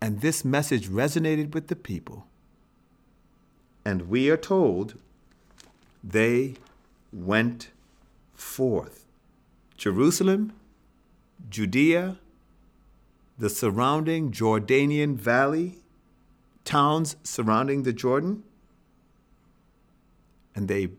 And 0.01 0.21
this 0.21 0.45
message 0.45 0.87
resonated 0.89 1.53
with 1.53 1.67
the 1.67 1.75
people. 1.75 2.27
And 3.83 4.09
we 4.09 4.29
are 4.29 4.37
told 4.37 4.95
they 6.03 6.55
went 7.11 7.71
forth. 8.33 9.05
Jerusalem, 9.77 10.53
Judea, 11.49 12.17
the 13.37 13.49
surrounding 13.49 14.31
Jordanian 14.31 15.15
valley, 15.15 15.79
towns 16.65 17.15
surrounding 17.23 17.83
the 17.83 17.93
Jordan, 17.93 18.43
and 20.53 20.67
they 20.67 20.89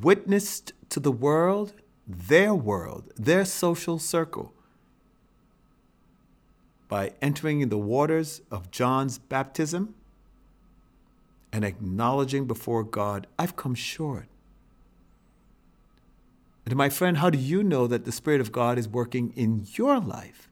witnessed 0.00 0.72
to 0.90 1.00
the 1.00 1.10
world, 1.12 1.72
their 2.06 2.54
world, 2.54 3.12
their 3.16 3.44
social 3.44 3.98
circle, 3.98 4.52
by 6.88 7.12
entering 7.22 7.60
in 7.60 7.70
the 7.70 7.78
waters 7.78 8.42
of 8.50 8.70
John's 8.70 9.18
baptism 9.18 9.94
and 11.52 11.64
acknowledging 11.64 12.46
before 12.46 12.84
God, 12.84 13.26
I've 13.38 13.56
come 13.56 13.74
short. 13.74 14.26
And 16.66 16.76
my 16.76 16.88
friend, 16.88 17.16
how 17.18 17.30
do 17.30 17.38
you 17.38 17.62
know 17.62 17.86
that 17.86 18.04
the 18.04 18.12
Spirit 18.12 18.40
of 18.40 18.52
God 18.52 18.78
is 18.78 18.88
working 18.88 19.32
in 19.34 19.66
your 19.74 19.98
life? 19.98 20.48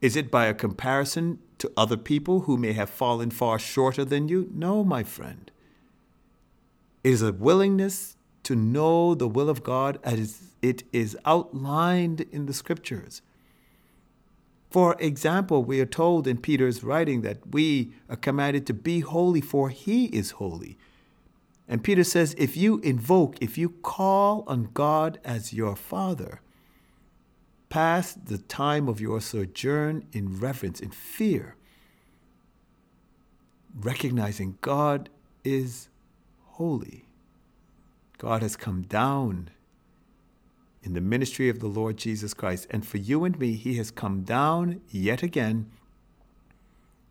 Is 0.00 0.16
it 0.16 0.30
by 0.30 0.46
a 0.46 0.54
comparison 0.54 1.40
to 1.58 1.72
other 1.76 1.96
people 1.96 2.40
who 2.40 2.56
may 2.56 2.72
have 2.72 2.90
fallen 2.90 3.30
far 3.30 3.58
shorter 3.58 4.04
than 4.04 4.28
you? 4.28 4.48
No, 4.54 4.84
my 4.84 5.02
friend. 5.02 5.50
It 7.02 7.12
is 7.12 7.22
a 7.22 7.32
willingness 7.32 8.17
to 8.48 8.56
know 8.56 9.14
the 9.14 9.28
will 9.28 9.50
of 9.50 9.62
God 9.62 9.98
as 10.02 10.40
it 10.62 10.82
is 10.90 11.14
outlined 11.26 12.22
in 12.32 12.46
the 12.46 12.54
scriptures. 12.54 13.20
For 14.70 14.96
example, 14.98 15.62
we 15.62 15.82
are 15.82 15.86
told 15.86 16.26
in 16.26 16.38
Peter's 16.38 16.82
writing 16.82 17.20
that 17.20 17.52
we 17.52 17.92
are 18.08 18.16
commanded 18.16 18.66
to 18.66 18.72
be 18.72 19.00
holy, 19.00 19.42
for 19.42 19.68
he 19.68 20.06
is 20.06 20.30
holy. 20.30 20.78
And 21.68 21.84
Peter 21.84 22.04
says, 22.04 22.34
if 22.38 22.56
you 22.56 22.78
invoke, 22.78 23.36
if 23.42 23.58
you 23.58 23.68
call 23.68 24.44
on 24.46 24.70
God 24.72 25.20
as 25.22 25.52
your 25.52 25.76
Father, 25.76 26.40
pass 27.68 28.14
the 28.14 28.38
time 28.38 28.88
of 28.88 28.98
your 28.98 29.20
sojourn 29.20 30.06
in 30.12 30.40
reverence, 30.40 30.80
in 30.80 30.88
fear, 30.88 31.54
recognizing 33.78 34.56
God 34.62 35.10
is 35.44 35.90
holy. 36.46 37.07
God 38.18 38.42
has 38.42 38.56
come 38.56 38.82
down 38.82 39.50
in 40.82 40.94
the 40.94 41.00
ministry 41.00 41.48
of 41.48 41.60
the 41.60 41.66
Lord 41.66 41.96
Jesus 41.96 42.34
Christ. 42.34 42.66
And 42.70 42.86
for 42.86 42.98
you 42.98 43.24
and 43.24 43.38
me, 43.38 43.54
He 43.54 43.76
has 43.76 43.90
come 43.90 44.22
down 44.22 44.80
yet 44.90 45.22
again 45.22 45.70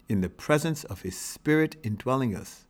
in 0.08 0.22
the 0.22 0.30
presence 0.30 0.84
of 0.84 1.02
His 1.02 1.18
Spirit 1.18 1.78
indwelling 1.84 2.36
us 2.36 2.68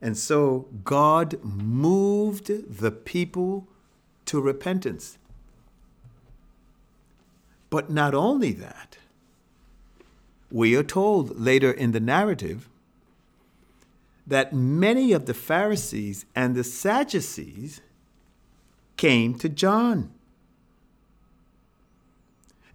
and 0.00 0.16
so 0.16 0.68
God 0.84 1.42
moved 1.42 2.78
the 2.80 2.90
people 2.90 3.66
to 4.26 4.40
repentance. 4.40 5.18
But 7.70 7.90
not 7.90 8.14
only 8.14 8.52
that, 8.52 8.98
we 10.50 10.76
are 10.76 10.82
told 10.82 11.40
later 11.40 11.70
in 11.72 11.92
the 11.92 12.00
narrative 12.00 12.68
that 14.26 14.52
many 14.52 15.12
of 15.12 15.26
the 15.26 15.34
Pharisees 15.34 16.26
and 16.34 16.54
the 16.54 16.64
Sadducees 16.64 17.80
came 18.96 19.34
to 19.36 19.48
John. 19.48 20.12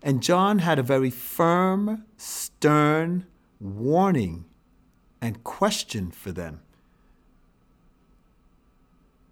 And 0.01 0.23
John 0.23 0.59
had 0.59 0.79
a 0.79 0.83
very 0.83 1.09
firm, 1.09 2.05
stern 2.17 3.27
warning 3.59 4.45
and 5.21 5.43
question 5.43 6.09
for 6.09 6.31
them. 6.31 6.61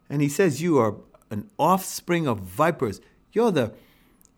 And 0.09 0.21
he 0.21 0.29
says, 0.29 0.61
You 0.61 0.77
are 0.79 0.95
an 1.31 1.49
offspring 1.57 2.27
of 2.27 2.41
vipers. 2.41 3.01
You're 3.31 3.51
the, 3.51 3.73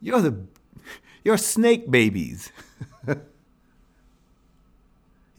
you're 0.02 0.22
the, 0.22 0.46
you're 1.24 1.38
snake 1.38 1.90
babies. 1.90 2.52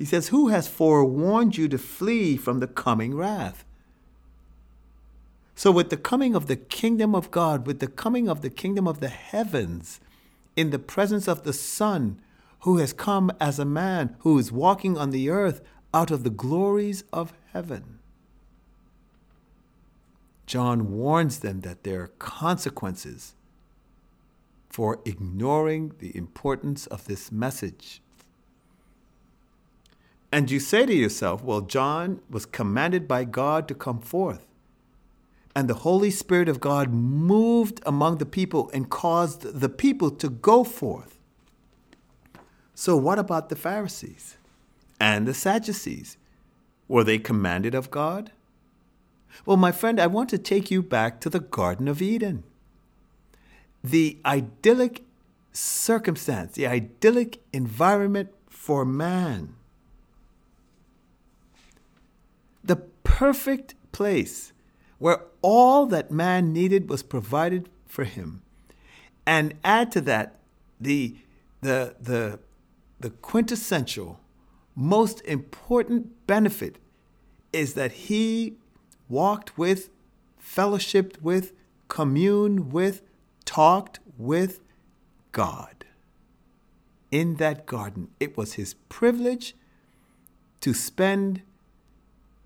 he 0.03 0.07
says, 0.07 0.31
Who 0.31 0.49
has 0.49 0.67
forewarned 0.67 1.57
you 1.57 1.69
to 1.69 1.79
flee 1.79 2.37
from 2.37 2.59
the 2.59 2.67
coming 2.67 3.15
wrath? 3.15 3.65
So, 5.55 5.71
with 5.71 5.91
the 5.91 5.97
coming 5.97 6.35
of 6.35 6.49
the 6.49 6.57
kingdom 6.57 7.15
of 7.15 7.31
God, 7.31 7.69
with 7.69 7.79
the 7.79 7.87
coming 7.87 8.29
of 8.29 8.43
the 8.43 8.51
kingdom 8.51 8.89
of 8.89 8.99
the 8.99 9.09
heavens, 9.09 10.01
in 10.57 10.71
the 10.71 10.81
presence 10.81 11.29
of 11.29 11.45
the 11.45 11.53
Son, 11.53 12.21
who 12.63 12.79
has 12.79 12.93
come 12.93 13.31
as 13.41 13.61
a 13.61 13.65
man, 13.65 14.17
who 14.23 14.37
is 14.41 14.51
walking 14.51 14.99
on 14.99 15.11
the 15.11 15.31
earth 15.31 15.63
out 15.95 16.11
of 16.11 16.25
the 16.25 16.31
glories 16.31 17.05
of 17.13 17.33
heaven, 17.53 18.01
John 20.47 20.91
warns 20.91 21.39
them 21.39 21.61
that 21.61 21.85
there 21.85 22.03
are 22.03 22.13
consequences 22.19 23.35
for 24.69 24.99
ignoring 25.05 25.93
the 26.01 26.17
importance 26.17 26.89
of 26.89 27.05
this 27.05 27.31
message. 27.31 28.02
And 30.33 30.51
you 30.51 30.59
say 30.59 30.87
to 30.87 30.95
yourself, 30.95 31.45
well, 31.45 31.61
John 31.61 32.21
was 32.31 32.47
commanded 32.47 33.07
by 33.07 33.25
God 33.25 33.69
to 33.69 33.75
come 33.75 34.01
forth. 34.01 34.47
And 35.55 35.69
the 35.69 35.75
Holy 35.75 36.11
Spirit 36.11 36.49
of 36.49 36.61
God 36.61 36.91
moved 36.91 37.83
among 37.85 38.17
the 38.17 38.27
people 38.27 38.71
and 38.73 38.89
caused 38.89 39.61
the 39.61 39.69
people 39.69 40.11
to 40.11 40.31
go 40.31 40.65
forth. 40.65 41.19
So, 42.75 42.97
what 42.97 43.19
about 43.19 43.51
the 43.51 43.57
Pharisees 43.57 44.39
and 44.99 45.29
the 45.29 45.35
Sadducees? 45.35 46.17
Were 46.89 47.05
they 47.05 47.19
commanded 47.19 47.75
of 47.75 47.91
God? 47.91 48.33
Well, 49.45 49.57
my 49.57 49.73
friend, 49.73 50.01
I 50.01 50.07
want 50.07 50.31
to 50.31 50.39
take 50.39 50.71
you 50.71 50.83
back 50.83 51.21
to 51.21 51.31
the 51.31 51.41
Garden 51.41 51.89
of 51.89 52.01
Eden. 52.03 52.45
The 53.85 54.19
idyllic 54.25 55.05
circumstance, 55.53 56.55
the 56.55 56.67
idyllic 56.67 57.41
environment 57.53 58.31
for 58.49 58.85
man. 58.85 59.55
The 62.65 62.77
perfect 63.13 63.75
place 63.93 64.55
where 64.99 65.21
all 65.43 65.85
that 65.85 66.11
man 66.11 66.51
needed 66.51 66.89
was 66.89 67.03
provided 67.03 67.69
for 67.87 68.05
him. 68.05 68.41
And 69.27 69.55
add 69.63 69.93
to 69.93 70.01
that 70.03 70.39
the, 70.81 71.17
the, 71.61 71.95
the, 72.01 72.39
the 73.01 73.11
quintessential, 73.11 74.19
most 74.75 75.21
important 75.27 76.27
benefit 76.27 76.79
is 77.53 77.75
that 77.75 77.93
he 77.93 78.57
walked 79.11 79.59
with, 79.59 79.91
fellowshipped 80.43 81.21
with, 81.21 81.53
communed 81.89 82.73
with, 82.73 83.03
talked 83.45 84.01
with 84.17 84.61
God. 85.33 85.85
In 87.11 87.37
that 87.37 87.67
garden, 87.67 88.09
it 88.19 88.39
was 88.39 88.55
his 88.55 88.73
privilege 88.89 89.55
to 90.63 90.73
spend 90.73 91.43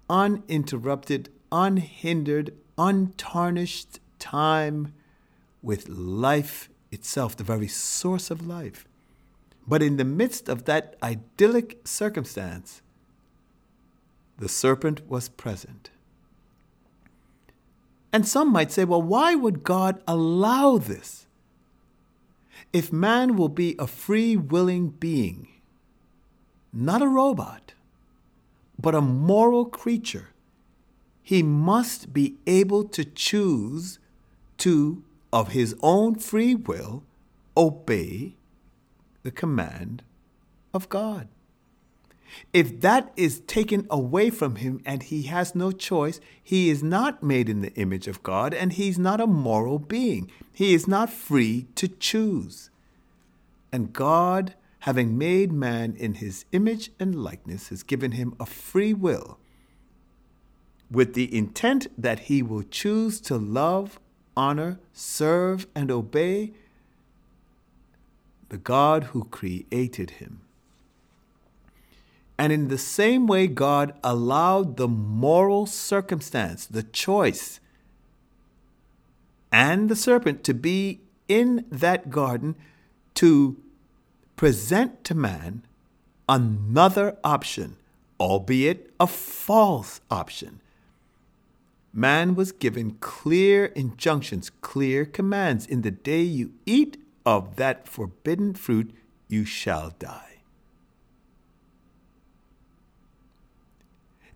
uninterrupted, 0.09 1.29
unhindered, 1.51 2.55
untarnished 2.79 4.01
time 4.19 4.93
with 5.63 5.89
life 5.89 6.69
itself, 6.93 7.37
the 7.37 7.45
very 7.45 7.69
source 7.69 8.31
of 8.31 8.47
life. 8.47 8.87
But 9.67 9.83
in 9.83 9.97
the 9.97 10.05
midst 10.05 10.49
of 10.49 10.65
that 10.65 10.97
idyllic 11.03 11.81
circumstance, 11.85 12.83
the 14.39 14.49
serpent 14.49 15.09
was 15.09 15.29
present. 15.29 15.91
And 18.13 18.27
some 18.27 18.53
might 18.53 18.71
say, 18.71 18.85
well, 18.85 19.03
why 19.03 19.35
would 19.35 19.65
God 19.65 20.03
allow 20.07 20.79
this? 20.79 21.27
If 22.73 22.93
man 22.93 23.37
will 23.37 23.49
be 23.49 23.75
a 23.79 23.87
free 23.87 24.37
willing 24.37 24.89
being, 24.89 25.49
not 26.73 27.03
a 27.03 27.09
robot, 27.09 27.73
but 28.87 28.95
a 28.95 29.01
moral 29.01 29.65
creature, 29.65 30.29
he 31.21 31.43
must 31.43 32.13
be 32.13 32.37
able 32.47 32.85
to 32.85 33.05
choose 33.05 33.99
to, 34.59 35.03
of 35.33 35.49
his 35.49 35.75
own 35.83 36.15
free 36.15 36.55
will, 36.55 37.03
obey 37.57 38.37
the 39.25 39.33
command 39.33 40.05
of 40.73 40.89
God. 40.89 41.27
If 42.53 42.81
that 42.83 43.13
is 43.17 43.41
taken 43.41 43.89
away 43.91 44.31
from 44.31 44.55
him 44.55 44.81
and 44.87 45.03
he 45.03 45.23
has 45.23 45.57
no 45.57 45.73
choice, 45.73 46.21
he 46.41 46.71
is 46.71 46.81
not 46.81 47.25
made 47.25 47.49
in 47.49 47.63
the 47.63 47.75
image 47.75 48.07
of 48.07 48.23
God 48.23 48.55
and 48.55 48.73
he's 48.73 49.01
not 49.01 49.21
a 49.21 49.27
moral 49.27 49.81
being. 49.81 50.31
He 50.53 50.75
is 50.75 50.87
not 50.87 51.11
free 51.11 51.67
to 51.75 51.89
choose. 51.89 52.71
And 53.73 53.93
God, 53.93 54.55
having 54.87 55.19
made 55.19 55.51
man 55.51 55.97
in 55.99 56.15
his 56.15 56.45
image 56.53 56.93
and 57.01 57.13
likeness, 57.13 57.71
has 57.71 57.83
given 57.83 58.13
him 58.13 58.33
a 58.39 58.47
free 58.47 58.95
will 58.95 59.37
with 60.89 61.15
the 61.15 61.37
intent 61.37 61.89
that 62.01 62.21
he 62.21 62.41
will 62.41 62.63
choose 62.63 63.21
to 63.21 63.37
love, 63.37 63.99
honor, 64.37 64.79
serve, 64.93 65.67
and 65.75 65.91
obey 65.91 66.53
the 68.49 68.57
God 68.57 69.05
who 69.05 69.25
created 69.25 70.11
him. 70.11 70.41
And 72.39 72.53
in 72.53 72.69
the 72.69 72.79
same 72.79 73.27
way, 73.27 73.49
God 73.49 73.93
allowed 74.05 74.77
the 74.77 74.87
moral 74.87 75.67
circumstance, 75.67 76.65
the 76.65 76.85
choice, 76.85 77.59
and 79.51 79.89
the 79.89 79.97
serpent 79.97 80.45
to 80.45 80.55
be 80.55 81.01
in 81.27 81.65
that 81.73 82.09
garden 82.09 82.55
to 83.15 83.57
present 84.37 85.03
to 85.05 85.15
man 85.15 85.65
another 86.29 87.17
option, 87.25 87.77
albeit 88.21 88.91
a 89.01 89.07
false 89.07 90.01
option. 90.11 90.61
Man 91.93 92.35
was 92.35 92.53
given 92.53 92.99
clear 93.01 93.67
injunctions, 93.67 94.51
clear 94.61 95.07
commands. 95.07 95.67
In 95.67 95.81
the 95.83 95.91
day 95.91 96.23
you 96.23 96.53
eat 96.67 97.03
of 97.25 97.57
that 97.57 97.89
forbidden 97.89 98.53
fruit, 98.55 98.95
you 99.29 99.45
shall 99.47 99.95
die. 99.99 100.43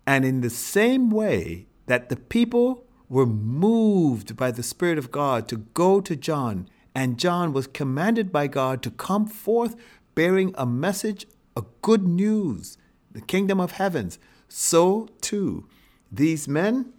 And 0.06 0.24
in 0.24 0.40
the 0.40 0.50
same 0.50 1.10
way 1.10 1.66
that 1.86 2.08
the 2.08 2.16
people 2.16 2.84
were 3.08 3.26
moved 3.26 4.36
by 4.36 4.50
the 4.50 4.62
Spirit 4.62 4.98
of 4.98 5.10
God 5.10 5.46
to 5.48 5.58
go 5.58 6.00
to 6.00 6.16
John, 6.16 6.68
and 7.00 7.16
John 7.18 7.54
was 7.54 7.66
commanded 7.66 8.30
by 8.30 8.46
God 8.46 8.82
to 8.82 8.90
come 8.90 9.26
forth 9.26 9.74
bearing 10.14 10.54
a 10.54 10.66
message, 10.66 11.26
a 11.56 11.64
good 11.80 12.06
news, 12.06 12.76
the 13.10 13.22
kingdom 13.22 13.58
of 13.58 13.72
heavens, 13.72 14.18
so 14.50 15.08
too 15.22 15.66
these 16.12 16.46
men 16.46 16.92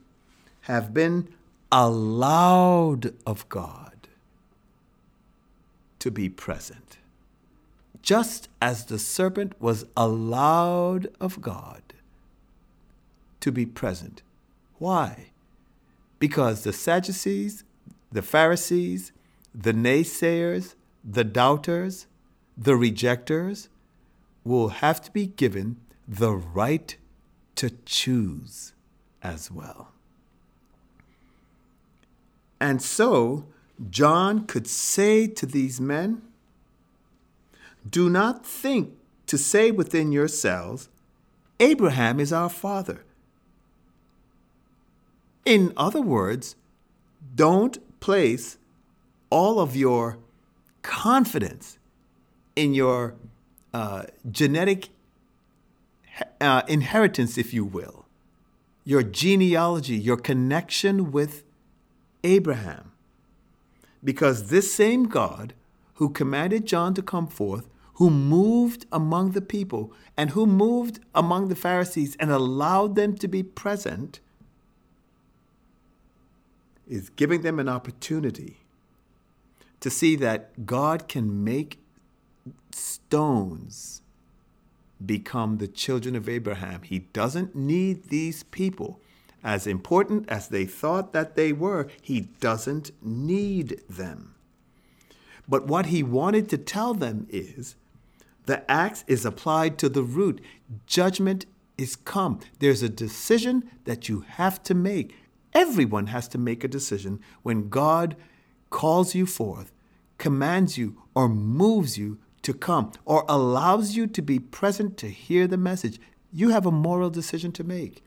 have 0.62 0.92
been 0.92 1.28
allowed 1.72 3.14
of 3.28 3.48
God 3.48 4.08
to 6.00 6.10
be 6.10 6.30
present. 6.30 6.98
Just 8.02 8.50
as 8.60 8.86
the 8.86 8.98
serpent 8.98 9.54
was 9.62 9.86
allowed 9.96 11.10
of 11.20 11.42
God 11.42 11.84
to 13.40 13.52
be 13.52 13.68
present. 13.68 14.24
Why? 14.80 15.28
Because 16.18 16.64
the 16.64 16.74
Sadducees, 16.74 17.64
the 18.12 18.24
Pharisees, 18.24 19.12
the 19.54 19.74
naysayers, 19.74 20.76
the 21.04 21.24
doubters, 21.24 22.08
the 22.58 22.76
rejectors 22.76 23.70
will 24.44 24.70
have 24.70 25.02
to 25.02 25.12
be 25.12 25.28
given 25.28 25.78
the 26.08 26.32
right 26.32 26.96
to 27.56 27.70
choose 27.86 28.74
as 29.22 29.52
well. 29.52 29.92
And 32.60 32.82
so, 32.82 33.46
John 33.90 34.46
could 34.46 34.68
say 34.68 35.28
to 35.28 35.46
these 35.46 35.82
men, 35.82 36.22
Do 37.90 38.10
not 38.10 38.46
think 38.46 38.94
to 39.28 39.38
say 39.38 39.72
within 39.72 40.12
yourselves, 40.12 40.90
Abraham 41.60 42.20
is 42.20 42.34
our 42.34 42.50
father. 42.50 43.04
In 45.46 45.74
other 45.76 46.02
words, 46.02 46.56
don't 47.36 48.00
place 48.00 48.58
all 49.32 49.60
of 49.60 49.76
your 49.76 50.20
confidence 50.84 51.80
in 52.56 52.76
your 52.76 53.16
uh, 53.74 54.04
genetic 54.30 54.90
uh, 56.40 56.62
inheritance, 56.68 57.38
if 57.38 57.54
you 57.54 57.66
will, 57.66 58.06
your 58.84 59.02
genealogy, 59.02 59.96
your 59.96 60.18
connection 60.18 61.12
with 61.12 61.44
Abraham. 62.24 62.92
Because 64.04 64.50
this 64.50 64.74
same 64.74 65.06
God 65.06 65.54
who 65.96 66.10
commanded 66.10 66.66
John 66.66 66.94
to 66.96 67.02
come 67.02 67.28
forth, 67.28 67.70
who 67.96 68.10
moved 68.10 68.86
among 68.92 69.32
the 69.32 69.42
people, 69.42 69.94
and 70.18 70.32
who 70.32 70.46
moved 70.46 71.00
among 71.14 71.48
the 71.48 71.56
Pharisees 71.56 72.18
and 72.20 72.32
allowed 72.32 72.96
them 72.96 73.16
to 73.16 73.28
be 73.28 73.44
present 73.44 74.20
is 76.88 77.10
giving 77.10 77.42
them 77.42 77.60
an 77.60 77.70
opportunity 77.70 78.58
to 79.82 79.90
see 79.90 80.16
that 80.16 80.66
God 80.66 81.08
can 81.08 81.44
make 81.44 81.80
stones 82.72 84.02
become 85.06 85.58
the 85.58 85.68
children 85.68 86.16
of 86.16 86.30
Abraham. 86.30 86.82
He 86.84 87.00
doesn't 87.00 87.56
need 87.56 88.06
these 88.06 88.44
people. 88.44 89.02
As 89.44 89.66
important 89.66 90.30
as 90.30 90.48
they 90.48 90.66
thought 90.66 91.14
that 91.14 91.36
they 91.36 91.52
were, 91.52 91.88
he 92.02 92.22
doesn't 92.22 92.92
need 93.04 93.82
them. 93.90 94.36
But 95.48 95.66
what 95.66 95.88
he 95.88 96.04
wanted 96.04 96.48
to 96.50 96.58
tell 96.58 96.94
them 96.94 97.26
is 97.30 97.76
the 98.46 98.70
axe 98.70 99.04
is 99.08 99.26
applied 99.26 99.78
to 99.80 99.90
the 99.90 100.04
root. 100.04 100.42
Judgment 100.86 101.48
is 101.78 101.96
come. 101.96 102.40
There's 102.60 102.84
a 102.84 102.90
decision 102.90 103.70
that 103.86 104.08
you 104.08 104.22
have 104.22 104.62
to 104.64 104.76
make. 104.76 105.16
Everyone 105.54 106.08
has 106.08 106.28
to 106.30 106.38
make 106.38 106.64
a 106.64 106.68
decision 106.68 107.20
when 107.42 107.70
God 107.70 108.16
calls 108.72 109.14
you 109.14 109.28
forth, 109.28 109.72
commands 110.18 110.80
you, 110.80 111.04
or 111.14 111.30
moves 111.30 112.00
you 112.00 112.18
to 112.42 112.54
come, 112.56 112.92
or 113.06 113.24
allows 113.30 113.96
you 113.96 114.08
to 114.08 114.22
be 114.24 114.40
present 114.40 114.98
to 114.98 115.10
hear 115.10 115.46
the 115.46 115.58
message. 115.58 116.00
You 116.34 116.50
have 116.50 116.66
a 116.66 116.72
moral 116.72 117.12
decision 117.12 117.52
to 117.52 117.64
make. 117.64 118.04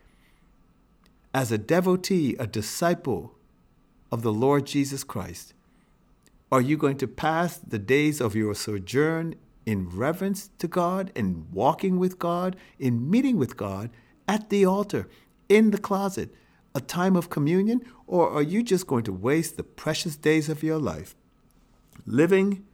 As 1.33 1.51
a 1.51 1.57
devotee, 1.57 2.35
a 2.37 2.47
disciple 2.47 3.35
of 4.11 4.21
the 4.21 4.33
Lord 4.33 4.65
Jesus 4.65 5.03
Christ, 5.03 5.53
are 6.51 6.61
you 6.61 6.77
going 6.77 6.97
to 6.97 7.07
pass 7.07 7.57
the 7.57 7.79
days 7.79 8.19
of 8.19 8.35
your 8.35 8.53
sojourn 8.55 9.35
in 9.65 9.89
reverence 9.89 10.49
to 10.59 10.67
God, 10.67 11.11
in 11.15 11.47
walking 11.51 11.97
with 11.97 12.19
God, 12.19 12.55
in 12.77 13.09
meeting 13.09 13.37
with 13.37 13.57
God 13.57 13.89
at 14.27 14.49
the 14.49 14.65
altar, 14.65 15.07
in 15.49 15.71
the 15.71 15.77
closet? 15.77 16.33
A 16.75 16.81
time 16.81 17.15
of 17.15 17.29
communion, 17.29 17.81
or 18.05 18.29
are 18.29 18.41
you 18.41 18.61
just 18.61 18.85
going 18.85 19.05
to 19.05 19.13
waste 19.13 19.55
the 19.55 19.63
precious 19.63 20.17
days 20.17 20.49
of 20.49 20.61
your 20.61 20.77
life 20.77 21.15
living 22.05 22.65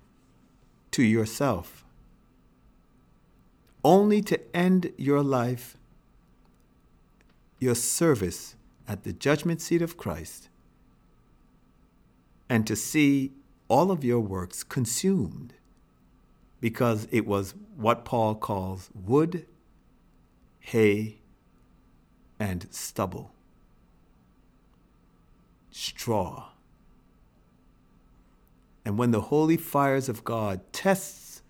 to 0.90 1.04
yourself, 1.04 1.86
only 3.86 4.22
to 4.22 4.40
end 4.56 4.92
your 4.98 5.22
life, 5.22 5.78
your 7.60 7.76
service 7.76 8.56
at 8.88 9.04
the 9.04 9.14
judgment 9.14 9.62
seat 9.62 9.84
of 9.84 9.96
Christ, 9.96 10.50
and 12.50 12.66
to 12.66 12.76
see 12.76 13.32
all 13.68 13.92
of 13.92 14.04
your 14.04 14.20
works 14.20 14.64
consumed 14.64 15.54
because 16.60 17.08
it 17.12 17.26
was 17.26 17.54
what 17.78 18.04
Paul 18.04 18.36
calls 18.36 18.90
wood, 18.94 19.46
hay, 20.60 21.20
and 22.40 22.68
stubble 22.72 23.32
straw. 25.72 26.50
And 28.86 28.98
when 28.98 29.12
the 29.12 29.22
holy 29.22 29.58
fires 29.58 30.10
of 30.10 30.24
God 30.24 30.62
tests 30.74 31.42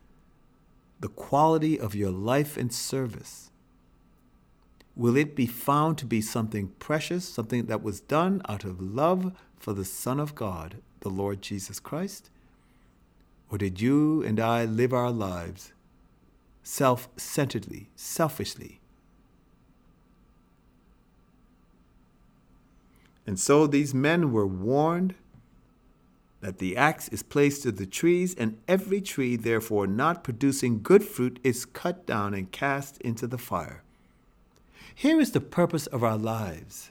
the 1.00 1.08
quality 1.08 1.80
of 1.80 1.96
your 1.96 2.12
life 2.12 2.58
and 2.58 2.72
service, 2.72 3.50
will 4.96 5.18
it 5.18 5.36
be 5.36 5.48
found 5.48 5.98
to 5.98 6.06
be 6.06 6.22
something 6.22 6.70
precious, 6.80 7.28
something 7.28 7.66
that 7.66 7.82
was 7.82 8.02
done 8.02 8.42
out 8.48 8.64
of 8.64 8.82
love 8.82 9.34
for 9.58 9.74
the 9.74 9.86
Son 9.86 10.20
of 10.20 10.36
God, 10.36 10.78
the 11.00 11.10
Lord 11.10 11.42
Jesus 11.42 11.80
Christ? 11.80 12.30
Or 13.50 13.58
did 13.58 13.82
you 13.82 14.24
and 14.24 14.40
I 14.40 14.66
live 14.66 14.94
our 14.94 15.12
lives 15.12 15.74
self 16.64 17.10
centeredly, 17.18 17.90
selfishly, 17.96 18.81
And 23.26 23.40
so 23.40 23.68
these 23.68 23.94
men 23.94 24.32
were 24.32 24.48
warned 24.48 25.16
that 26.42 26.58
the 26.58 26.76
axe 26.76 27.08
is 27.10 27.22
placed 27.22 27.64
to 27.64 27.72
the 27.72 27.86
trees, 27.86 28.34
and 28.34 28.58
every 28.68 29.00
tree, 29.00 29.36
therefore, 29.36 29.86
not 29.86 30.24
producing 30.24 30.82
good 30.82 31.04
fruit 31.04 31.40
is 31.44 31.66
cut 31.66 32.08
down 32.08 32.34
and 32.34 32.52
cast 32.52 32.98
into 33.02 33.28
the 33.28 33.38
fire. 33.38 33.84
Here 34.96 35.20
is 35.20 35.32
the 35.32 35.42
purpose 35.42 35.86
of 35.88 36.04
our 36.04 36.18
lives 36.18 36.90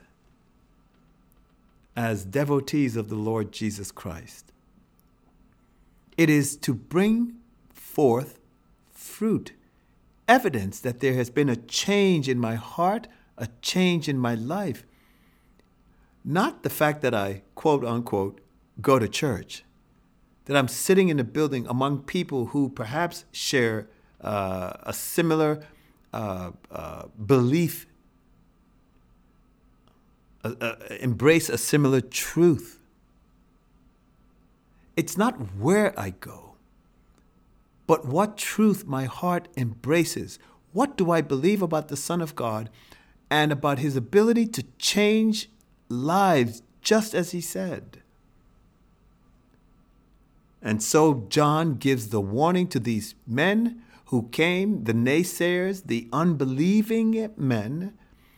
as 1.97 2.25
devotees 2.25 2.97
of 2.97 3.09
the 3.09 3.16
Lord 3.16 3.51
Jesus 3.51 3.90
Christ 3.90 4.51
it 6.21 6.29
is 6.29 6.55
to 6.59 6.75
bring 6.75 7.37
forth 7.73 8.38
fruit, 8.90 9.53
evidence 10.29 10.79
that 10.81 11.01
there 11.01 11.14
has 11.14 11.31
been 11.31 11.49
a 11.49 11.57
change 11.57 12.29
in 12.29 12.38
my 12.38 12.57
heart, 12.57 13.09
a 13.38 13.49
change 13.62 14.07
in 14.07 14.19
my 14.19 14.35
life. 14.35 14.85
Not 16.25 16.63
the 16.63 16.71
fact 16.71 17.01
that 17.03 17.15
I, 17.15 17.43
quote 17.55 17.85
unquote, 17.85 18.41
go 18.81 18.99
to 18.99 19.09
church, 19.09 19.65
that 20.45 20.57
I'm 20.57 20.69
sitting 20.69 21.09
in 21.09 21.19
a 21.19 21.25
building 21.25 21.67
among 21.67 22.03
people 22.03 22.47
who 22.47 22.69
perhaps 22.69 23.25
share 23.33 23.89
uh, 24.21 24.73
a 24.83 24.93
similar 24.93 25.65
uh, 26.13 26.51
uh, 26.71 27.05
belief, 27.25 27.87
embrace 31.01 31.49
a 31.49 31.59
similar 31.59 32.01
truth. 32.01 32.81
It's 34.97 35.17
not 35.17 35.55
where 35.57 35.99
I 35.99 36.11
go, 36.11 36.57
but 37.87 38.07
what 38.07 38.37
truth 38.37 38.87
my 38.87 39.05
heart 39.05 39.49
embraces. 39.57 40.39
What 40.73 40.97
do 40.97 41.11
I 41.11 41.21
believe 41.21 41.63
about 41.63 41.89
the 41.89 41.97
Son 41.97 42.21
of 42.21 42.35
God 42.35 42.71
and 43.31 43.53
about 43.53 43.79
his 43.79 43.97
ability 43.97 44.47
to 44.49 44.65
change 44.79 45.49
lives 45.90 46.62
just 46.81 47.14
as 47.14 47.33
he 47.33 47.42
said? 47.42 48.03
And 50.62 50.83
so 50.83 51.26
John 51.29 51.74
gives 51.74 52.09
the 52.09 52.20
warning 52.20 52.68
to 52.68 52.79
these 52.79 53.14
men 53.26 53.83
who 54.07 54.29
came, 54.31 54.85
the 54.85 54.92
naysayers, 54.92 55.85
the 55.87 56.09
unbelieving 56.12 57.31
men 57.37 57.94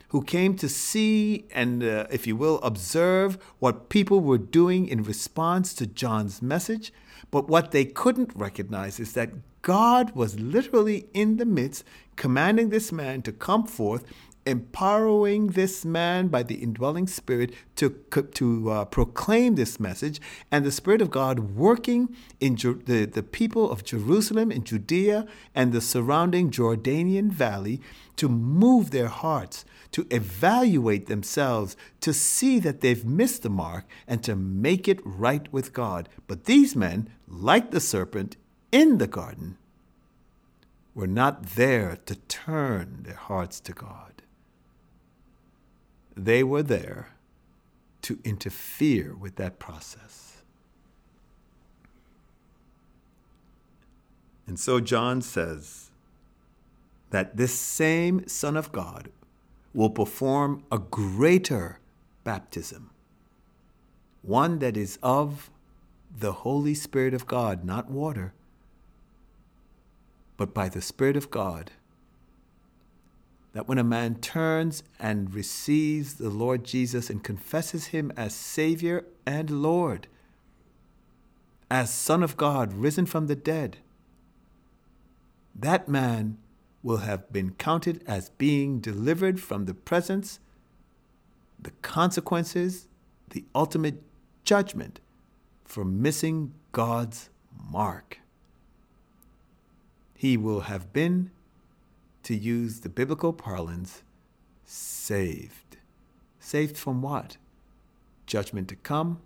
who 0.08 0.22
came 0.22 0.54
to 0.56 0.68
see 0.68 1.46
and, 1.54 1.82
uh, 1.82 2.06
if 2.10 2.26
you 2.26 2.36
will, 2.36 2.60
observe 2.62 3.38
what 3.58 3.88
people 3.88 4.20
were 4.20 4.38
doing 4.38 4.86
in 4.86 5.02
response 5.02 5.72
to 5.72 5.86
John's 5.86 6.42
message. 6.42 6.92
But 7.30 7.48
what 7.48 7.70
they 7.70 7.86
couldn't 7.86 8.36
recognize 8.36 9.00
is 9.00 9.14
that 9.14 9.30
God 9.62 10.14
was 10.14 10.38
literally 10.38 11.06
in 11.14 11.38
the 11.38 11.46
midst, 11.46 11.84
commanding 12.16 12.68
this 12.68 12.92
man 12.92 13.22
to 13.22 13.32
come 13.32 13.66
forth 13.66 14.04
empowering 14.44 15.48
this 15.48 15.84
man 15.84 16.28
by 16.28 16.42
the 16.42 16.56
indwelling 16.56 17.06
Spirit 17.06 17.54
to, 17.76 17.90
to 18.34 18.70
uh, 18.70 18.84
proclaim 18.86 19.54
this 19.54 19.78
message, 19.78 20.20
and 20.50 20.64
the 20.64 20.72
Spirit 20.72 21.00
of 21.00 21.10
God 21.10 21.56
working 21.56 22.14
in 22.40 22.56
the, 22.56 23.04
the 23.04 23.22
people 23.22 23.70
of 23.70 23.84
Jerusalem 23.84 24.50
and 24.50 24.64
Judea 24.64 25.26
and 25.54 25.72
the 25.72 25.80
surrounding 25.80 26.50
Jordanian 26.50 27.30
valley 27.30 27.80
to 28.16 28.28
move 28.28 28.90
their 28.90 29.08
hearts, 29.08 29.64
to 29.92 30.06
evaluate 30.10 31.06
themselves, 31.06 31.76
to 32.00 32.12
see 32.12 32.58
that 32.58 32.80
they've 32.80 33.04
missed 33.04 33.42
the 33.42 33.50
mark, 33.50 33.84
and 34.06 34.22
to 34.24 34.34
make 34.36 34.88
it 34.88 35.00
right 35.04 35.50
with 35.52 35.72
God. 35.72 36.08
But 36.26 36.44
these 36.44 36.74
men, 36.74 37.10
like 37.28 37.70
the 37.70 37.80
serpent 37.80 38.36
in 38.70 38.98
the 38.98 39.06
garden, 39.06 39.56
were 40.94 41.06
not 41.06 41.42
there 41.42 41.96
to 42.04 42.14
turn 42.14 43.04
their 43.04 43.14
hearts 43.14 43.60
to 43.60 43.72
God. 43.72 44.11
They 46.16 46.42
were 46.42 46.62
there 46.62 47.10
to 48.02 48.18
interfere 48.24 49.14
with 49.14 49.36
that 49.36 49.58
process. 49.58 50.42
And 54.46 54.58
so 54.58 54.80
John 54.80 55.22
says 55.22 55.90
that 57.10 57.36
this 57.36 57.54
same 57.54 58.26
Son 58.26 58.56
of 58.56 58.72
God 58.72 59.10
will 59.72 59.90
perform 59.90 60.64
a 60.70 60.78
greater 60.78 61.78
baptism, 62.24 62.90
one 64.22 64.58
that 64.58 64.76
is 64.76 64.98
of 65.02 65.50
the 66.14 66.32
Holy 66.32 66.74
Spirit 66.74 67.14
of 67.14 67.26
God, 67.26 67.64
not 67.64 67.90
water, 67.90 68.34
but 70.36 70.52
by 70.52 70.68
the 70.68 70.82
Spirit 70.82 71.16
of 71.16 71.30
God 71.30 71.70
that 73.52 73.68
when 73.68 73.78
a 73.78 73.84
man 73.84 74.14
turns 74.16 74.82
and 74.98 75.34
receives 75.34 76.14
the 76.14 76.30
Lord 76.30 76.64
Jesus 76.64 77.10
and 77.10 77.22
confesses 77.22 77.86
him 77.86 78.12
as 78.16 78.34
Savior 78.34 79.04
and 79.26 79.62
Lord, 79.62 80.06
as 81.70 81.92
Son 81.92 82.22
of 82.22 82.36
God 82.36 82.72
risen 82.72 83.06
from 83.06 83.26
the 83.26 83.36
dead, 83.36 83.78
that 85.54 85.88
man 85.88 86.38
will 86.82 86.98
have 86.98 87.32
been 87.32 87.52
counted 87.52 88.02
as 88.06 88.30
being 88.30 88.80
delivered 88.80 89.40
from 89.40 89.66
the 89.66 89.74
presence, 89.74 90.40
the 91.60 91.70
consequences, 91.82 92.88
the 93.30 93.44
ultimate 93.54 94.02
judgment 94.44 95.00
for 95.64 95.84
missing 95.84 96.52
God's 96.72 97.30
mark. 97.70 98.18
He 100.14 100.36
will 100.36 100.62
have 100.62 100.92
been 100.92 101.30
to 102.24 102.34
use 102.34 102.80
the 102.80 102.88
biblical 102.88 103.32
parlance, 103.32 104.02
saved. 104.64 105.76
Saved 106.38 106.76
from 106.76 107.02
what? 107.02 107.36
Judgment 108.26 108.68
to 108.68 108.76
come, 108.76 109.20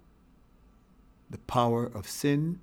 the 1.31 1.39
power 1.39 1.87
of 1.87 2.09
sin, 2.09 2.61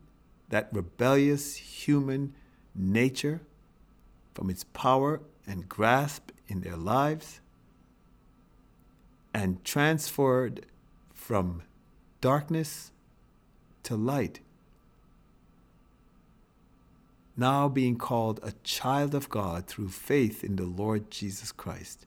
that 0.50 0.70
rebellious 0.72 1.56
human 1.56 2.34
nature 2.76 3.42
from 4.34 4.50
its 4.50 4.64
power 4.64 5.22
and 5.46 5.70
grasp 5.70 6.32
in 6.48 6.62
their 6.62 6.78
lives, 6.78 7.40
and 9.34 9.64
transferred 9.64 10.66
from 11.14 11.64
darkness 12.22 12.92
to 13.84 13.96
light 13.96 14.40
now 17.36 17.68
being 17.68 17.98
called 17.98 18.40
a 18.44 18.54
child 18.64 19.16
of 19.16 19.30
God 19.30 19.68
through 19.68 19.90
faith 19.90 20.44
in 20.44 20.56
the 20.56 20.66
Lord 20.66 21.10
Jesus 21.10 21.52
Christ, 21.52 22.06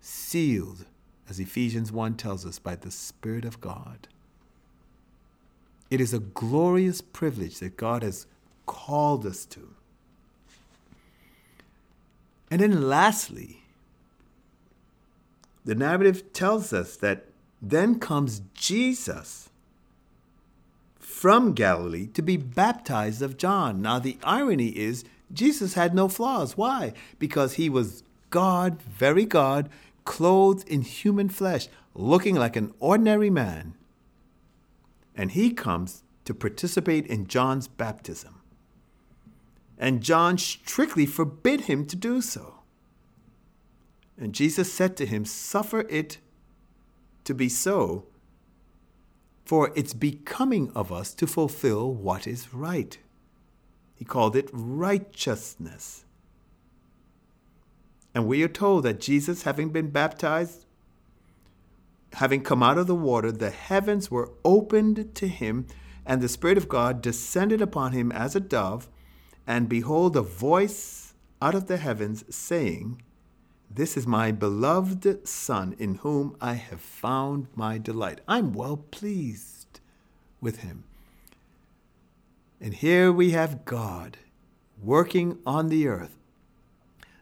sealed, 0.00 0.86
as 1.28 1.38
Ephesians 1.38 1.92
1 1.92 2.14
tells 2.14 2.44
us, 2.44 2.58
by 2.58 2.74
the 2.74 2.90
Spirit 2.90 3.44
of 3.44 3.60
God. 3.60 4.08
It 5.90 6.00
is 6.00 6.12
a 6.12 6.18
glorious 6.18 7.00
privilege 7.00 7.60
that 7.60 7.76
God 7.76 8.02
has 8.02 8.26
called 8.66 9.24
us 9.24 9.44
to. 9.46 9.74
And 12.50 12.60
then, 12.60 12.88
lastly, 12.88 13.62
the 15.64 15.74
narrative 15.74 16.32
tells 16.32 16.72
us 16.72 16.96
that 16.96 17.26
then 17.60 17.98
comes 17.98 18.42
Jesus 18.54 19.48
from 21.06 21.52
Galilee 21.52 22.08
to 22.08 22.20
be 22.20 22.36
baptized 22.36 23.22
of 23.22 23.36
John. 23.36 23.80
Now, 23.80 24.00
the 24.00 24.18
irony 24.24 24.76
is, 24.76 25.04
Jesus 25.32 25.74
had 25.74 25.94
no 25.94 26.08
flaws. 26.08 26.56
Why? 26.56 26.92
Because 27.20 27.54
he 27.54 27.70
was 27.70 28.02
God, 28.30 28.82
very 28.82 29.24
God, 29.24 29.70
clothed 30.04 30.68
in 30.68 30.82
human 30.82 31.28
flesh, 31.28 31.68
looking 31.94 32.34
like 32.34 32.56
an 32.56 32.74
ordinary 32.80 33.30
man. 33.30 33.74
And 35.14 35.30
he 35.30 35.52
comes 35.52 36.02
to 36.24 36.34
participate 36.34 37.06
in 37.06 37.28
John's 37.28 37.68
baptism. 37.68 38.42
And 39.78 40.02
John 40.02 40.36
strictly 40.38 41.06
forbid 41.06 41.62
him 41.62 41.86
to 41.86 41.94
do 41.94 42.20
so. 42.20 42.62
And 44.18 44.34
Jesus 44.34 44.72
said 44.72 44.96
to 44.96 45.06
him, 45.06 45.24
Suffer 45.24 45.82
it 45.82 46.18
to 47.22 47.32
be 47.32 47.48
so, 47.48 48.06
for 49.46 49.72
it's 49.76 49.94
becoming 49.94 50.70
of 50.74 50.92
us 50.92 51.14
to 51.14 51.26
fulfill 51.26 51.94
what 51.94 52.26
is 52.26 52.52
right. 52.52 52.98
He 53.94 54.04
called 54.04 54.36
it 54.36 54.50
righteousness. 54.52 56.04
And 58.12 58.26
we 58.26 58.42
are 58.42 58.48
told 58.48 58.84
that 58.84 59.00
Jesus, 59.00 59.44
having 59.44 59.70
been 59.70 59.90
baptized, 59.90 60.66
having 62.14 62.42
come 62.42 62.62
out 62.62 62.76
of 62.76 62.86
the 62.86 62.94
water, 62.94 63.30
the 63.30 63.50
heavens 63.50 64.10
were 64.10 64.32
opened 64.44 65.14
to 65.14 65.28
him, 65.28 65.66
and 66.04 66.20
the 66.20 66.28
Spirit 66.28 66.58
of 66.58 66.68
God 66.68 67.00
descended 67.00 67.62
upon 67.62 67.92
him 67.92 68.10
as 68.10 68.34
a 68.34 68.40
dove. 68.40 68.88
And 69.46 69.68
behold, 69.68 70.16
a 70.16 70.22
voice 70.22 71.14
out 71.40 71.54
of 71.54 71.66
the 71.66 71.76
heavens 71.76 72.24
saying, 72.34 73.00
this 73.76 73.96
is 73.96 74.06
my 74.06 74.32
beloved 74.32 75.28
Son, 75.28 75.76
in 75.78 75.96
whom 75.96 76.34
I 76.40 76.54
have 76.54 76.80
found 76.80 77.46
my 77.54 77.76
delight. 77.76 78.22
I'm 78.26 78.52
well 78.52 78.78
pleased 78.78 79.80
with 80.40 80.60
him. 80.60 80.84
And 82.58 82.72
here 82.72 83.12
we 83.12 83.32
have 83.32 83.66
God 83.66 84.16
working 84.82 85.38
on 85.44 85.68
the 85.68 85.86
earth, 85.86 86.16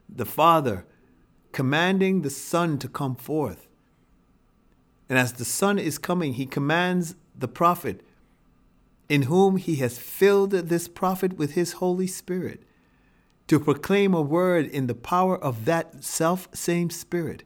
the 0.09 0.25
Father 0.25 0.87
commanding 1.51 2.23
the 2.23 2.31
Son 2.31 2.79
to 2.79 2.89
come 2.89 3.17
forth. 3.17 3.67
And 5.09 5.19
as 5.19 5.35
the 5.35 5.45
Son 5.45 5.79
is 5.79 5.99
coming, 5.99 6.35
he 6.35 6.47
commands 6.47 7.17
the 7.37 7.49
prophet, 7.49 8.01
in 9.09 9.23
whom 9.23 9.57
he 9.57 9.77
has 9.77 9.99
filled 9.99 10.53
this 10.53 10.89
prophet 10.89 11.37
with 11.37 11.53
his 11.53 11.75
Holy 11.75 12.07
Spirit 12.07 12.63
to 13.47 13.61
proclaim 13.61 14.15
a 14.15 14.23
word 14.23 14.67
in 14.67 14.87
the 14.87 14.95
power 14.95 15.37
of 15.37 15.65
that 15.65 16.03
self 16.03 16.49
same 16.55 16.91
Spirit. 16.91 17.45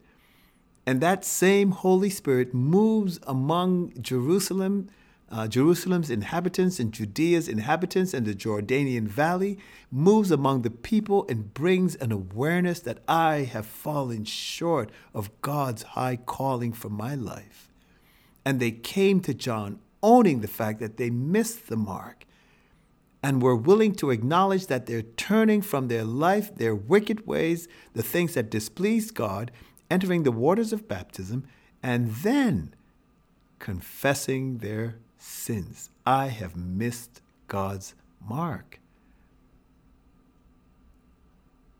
And 0.86 1.00
that 1.00 1.24
same 1.24 1.72
Holy 1.72 2.08
Spirit 2.08 2.54
moves 2.54 3.20
among 3.26 3.92
Jerusalem, 4.00 4.88
uh, 5.30 5.46
Jerusalem's 5.46 6.08
inhabitants 6.08 6.80
and 6.80 6.92
Judea's 6.92 7.46
inhabitants 7.46 8.14
and 8.14 8.24
the 8.24 8.34
Jordanian 8.34 9.06
Valley, 9.06 9.58
moves 9.90 10.30
among 10.30 10.62
the 10.62 10.70
people 10.70 11.26
and 11.28 11.52
brings 11.52 11.94
an 11.96 12.10
awareness 12.10 12.80
that 12.80 13.02
I 13.06 13.40
have 13.40 13.66
fallen 13.66 14.24
short 14.24 14.90
of 15.12 15.30
God's 15.42 15.82
high 15.82 16.16
calling 16.16 16.72
for 16.72 16.88
my 16.88 17.14
life. 17.14 17.68
And 18.44 18.58
they 18.58 18.70
came 18.70 19.20
to 19.20 19.34
John 19.34 19.80
owning 20.02 20.40
the 20.40 20.48
fact 20.48 20.80
that 20.80 20.96
they 20.96 21.10
missed 21.10 21.66
the 21.66 21.76
mark 21.76 22.24
and 23.22 23.42
were 23.42 23.56
willing 23.56 23.94
to 23.96 24.10
acknowledge 24.10 24.66
that 24.66 24.86
they're 24.86 25.02
turning 25.02 25.60
from 25.60 25.88
their 25.88 26.04
life, 26.04 26.54
their 26.54 26.74
wicked 26.74 27.26
ways, 27.26 27.68
the 27.92 28.02
things 28.02 28.34
that 28.34 28.50
displeased 28.50 29.14
God, 29.14 29.50
entering 29.90 30.22
the 30.22 30.32
waters 30.32 30.72
of 30.72 30.88
baptism, 30.88 31.44
and 31.82 32.10
then 32.10 32.74
confessing 33.58 34.58
their 34.58 34.96
sins. 35.18 35.90
I 36.06 36.28
have 36.28 36.56
missed 36.56 37.20
God's 37.48 37.94
mark. 38.20 38.78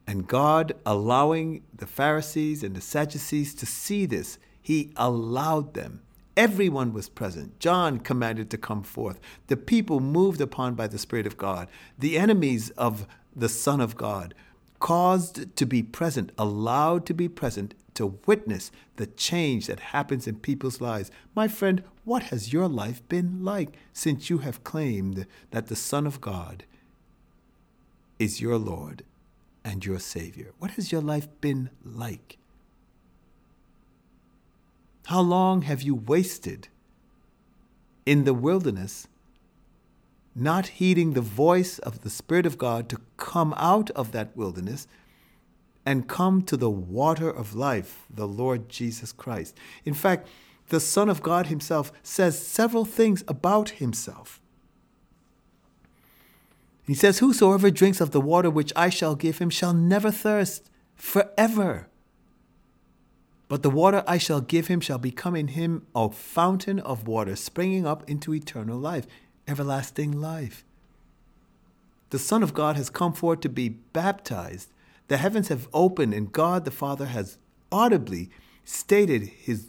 And 0.07 0.27
God 0.27 0.72
allowing 0.87 1.62
the 1.74 1.87
Pharisees 1.87 2.62
and 2.62 2.74
the 2.74 2.81
Sadducees 2.81 3.55
to 3.57 3.66
see 3.66 4.07
this, 4.07 4.38
He 4.61 4.90
allowed 4.96 5.74
them. 5.74 6.01
Everyone 6.38 6.92
was 6.92 7.09
present. 7.09 7.59
John 7.59 7.98
commanded 7.98 8.48
to 8.51 8.57
come 8.57 8.85
forth. 8.85 9.18
The 9.48 9.57
people 9.57 9.98
moved 9.98 10.40
upon 10.40 10.77
by 10.77 10.87
the 10.87 10.96
Spirit 10.96 11.27
of 11.27 11.37
God. 11.37 11.66
The 11.98 12.16
enemies 12.16 12.70
of 12.70 13.09
the 13.35 13.48
Son 13.48 13.81
of 13.81 13.96
God 13.96 14.35
caused 14.79 15.57
to 15.57 15.66
be 15.66 15.83
present, 15.83 16.31
allowed 16.38 17.07
to 17.07 17.12
be 17.12 17.29
present 17.29 17.74
to 17.94 18.20
witness 18.24 18.70
the 18.94 19.09
change 19.09 19.66
that 19.66 19.81
happens 19.81 20.29
in 20.29 20.37
people's 20.37 20.81
lives. 20.81 21.11
My 21.35 21.48
friend, 21.48 21.83
what 22.05 22.22
has 22.24 22.53
your 22.53 22.68
life 22.68 23.03
been 23.09 23.44
like 23.44 23.70
since 23.92 24.31
you 24.31 24.38
have 24.38 24.62
claimed 24.62 25.27
that 25.51 25.66
the 25.66 25.74
Son 25.74 26.07
of 26.07 26.20
God 26.20 26.62
is 28.20 28.40
your 28.40 28.59
Lord 28.59 29.03
and 29.64 29.85
your 29.85 29.98
Savior? 29.98 30.53
What 30.61 30.70
has 30.72 30.92
your 30.92 31.03
life 31.03 31.27
been 31.40 31.70
like? 31.85 32.38
How 35.09 35.23
long 35.23 35.62
have 35.62 35.81
you 35.81 35.94
wasted 35.94 36.68
in 38.05 38.25
the 38.25 38.35
wilderness, 38.35 39.09
not 40.35 40.66
heeding 40.66 41.14
the 41.14 41.23
voice 41.23 41.79
of 41.79 42.03
the 42.03 42.11
Spirit 42.11 42.44
of 42.44 42.59
God 42.59 42.90
to 42.90 43.01
come 43.16 43.55
out 43.57 43.88
of 43.92 44.12
that 44.12 44.37
wilderness 44.37 44.87
and 45.87 46.07
come 46.07 46.42
to 46.42 46.59
the 46.59 46.68
water 46.68 47.31
of 47.31 47.55
life, 47.55 48.05
the 48.14 48.29
Lord 48.29 48.68
Jesus 48.68 49.11
Christ. 49.11 49.57
In 49.87 49.94
fact, 49.94 50.29
the 50.68 50.79
Son 50.79 51.09
of 51.09 51.23
God 51.23 51.47
Himself 51.47 51.90
says 52.03 52.38
several 52.38 52.85
things 52.85 53.25
about 53.27 53.71
Himself. 53.81 54.42
He 56.87 56.92
says, 56.92 57.21
Whosoever 57.21 57.71
drinks 57.71 58.03
of 58.03 58.11
the 58.11 58.21
water 58.21 58.51
which 58.51 58.75
I 58.77 58.90
shall 58.90 59.14
give 59.14 59.38
him 59.38 59.49
shall 59.49 59.73
never 59.73 60.11
thirst 60.11 60.68
forever. 60.97 61.88
But 63.48 63.62
the 63.62 63.70
water 63.70 64.04
I 64.06 64.18
shall 64.18 64.40
give 64.40 64.68
him 64.68 64.80
shall 64.80 64.98
become 64.98 65.34
in 65.34 65.48
him 65.48 65.87
a 65.94 66.11
fountain 66.11 66.78
of 66.80 67.08
water 67.08 67.34
springing 67.34 67.87
up 67.87 68.08
into 68.08 68.34
eternal 68.34 68.78
life, 68.78 69.06
everlasting 69.46 70.12
life. 70.12 70.64
The 72.11 72.18
Son 72.18 72.42
of 72.42 72.54
God 72.54 72.76
has 72.76 72.90
come 72.90 73.12
forth 73.12 73.40
to 73.40 73.48
be 73.48 73.68
baptized 73.68 74.70
the 75.08 75.16
heavens 75.16 75.48
have 75.48 75.68
opened, 75.72 76.14
and 76.14 76.30
God 76.30 76.64
the 76.64 76.70
Father 76.70 77.06
has 77.06 77.38
audibly 77.72 78.30
stated 78.64 79.22
his 79.22 79.68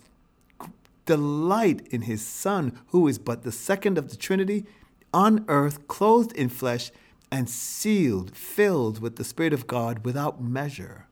delight 1.05 1.87
in 1.89 2.03
his 2.03 2.25
Son, 2.25 2.77
who 2.87 3.07
is 3.07 3.17
but 3.17 3.43
the 3.43 3.51
second 3.51 3.97
of 3.97 4.09
the 4.09 4.17
Trinity, 4.17 4.65
on 5.13 5.45
earth, 5.47 5.87
clothed 5.87 6.33
in 6.33 6.49
flesh, 6.49 6.91
and 7.31 7.49
sealed, 7.49 8.35
filled 8.35 8.99
with 9.01 9.15
the 9.15 9.23
Spirit 9.23 9.53
of 9.53 9.65
God 9.65 10.05
without 10.05 10.43
measure. 10.43 11.07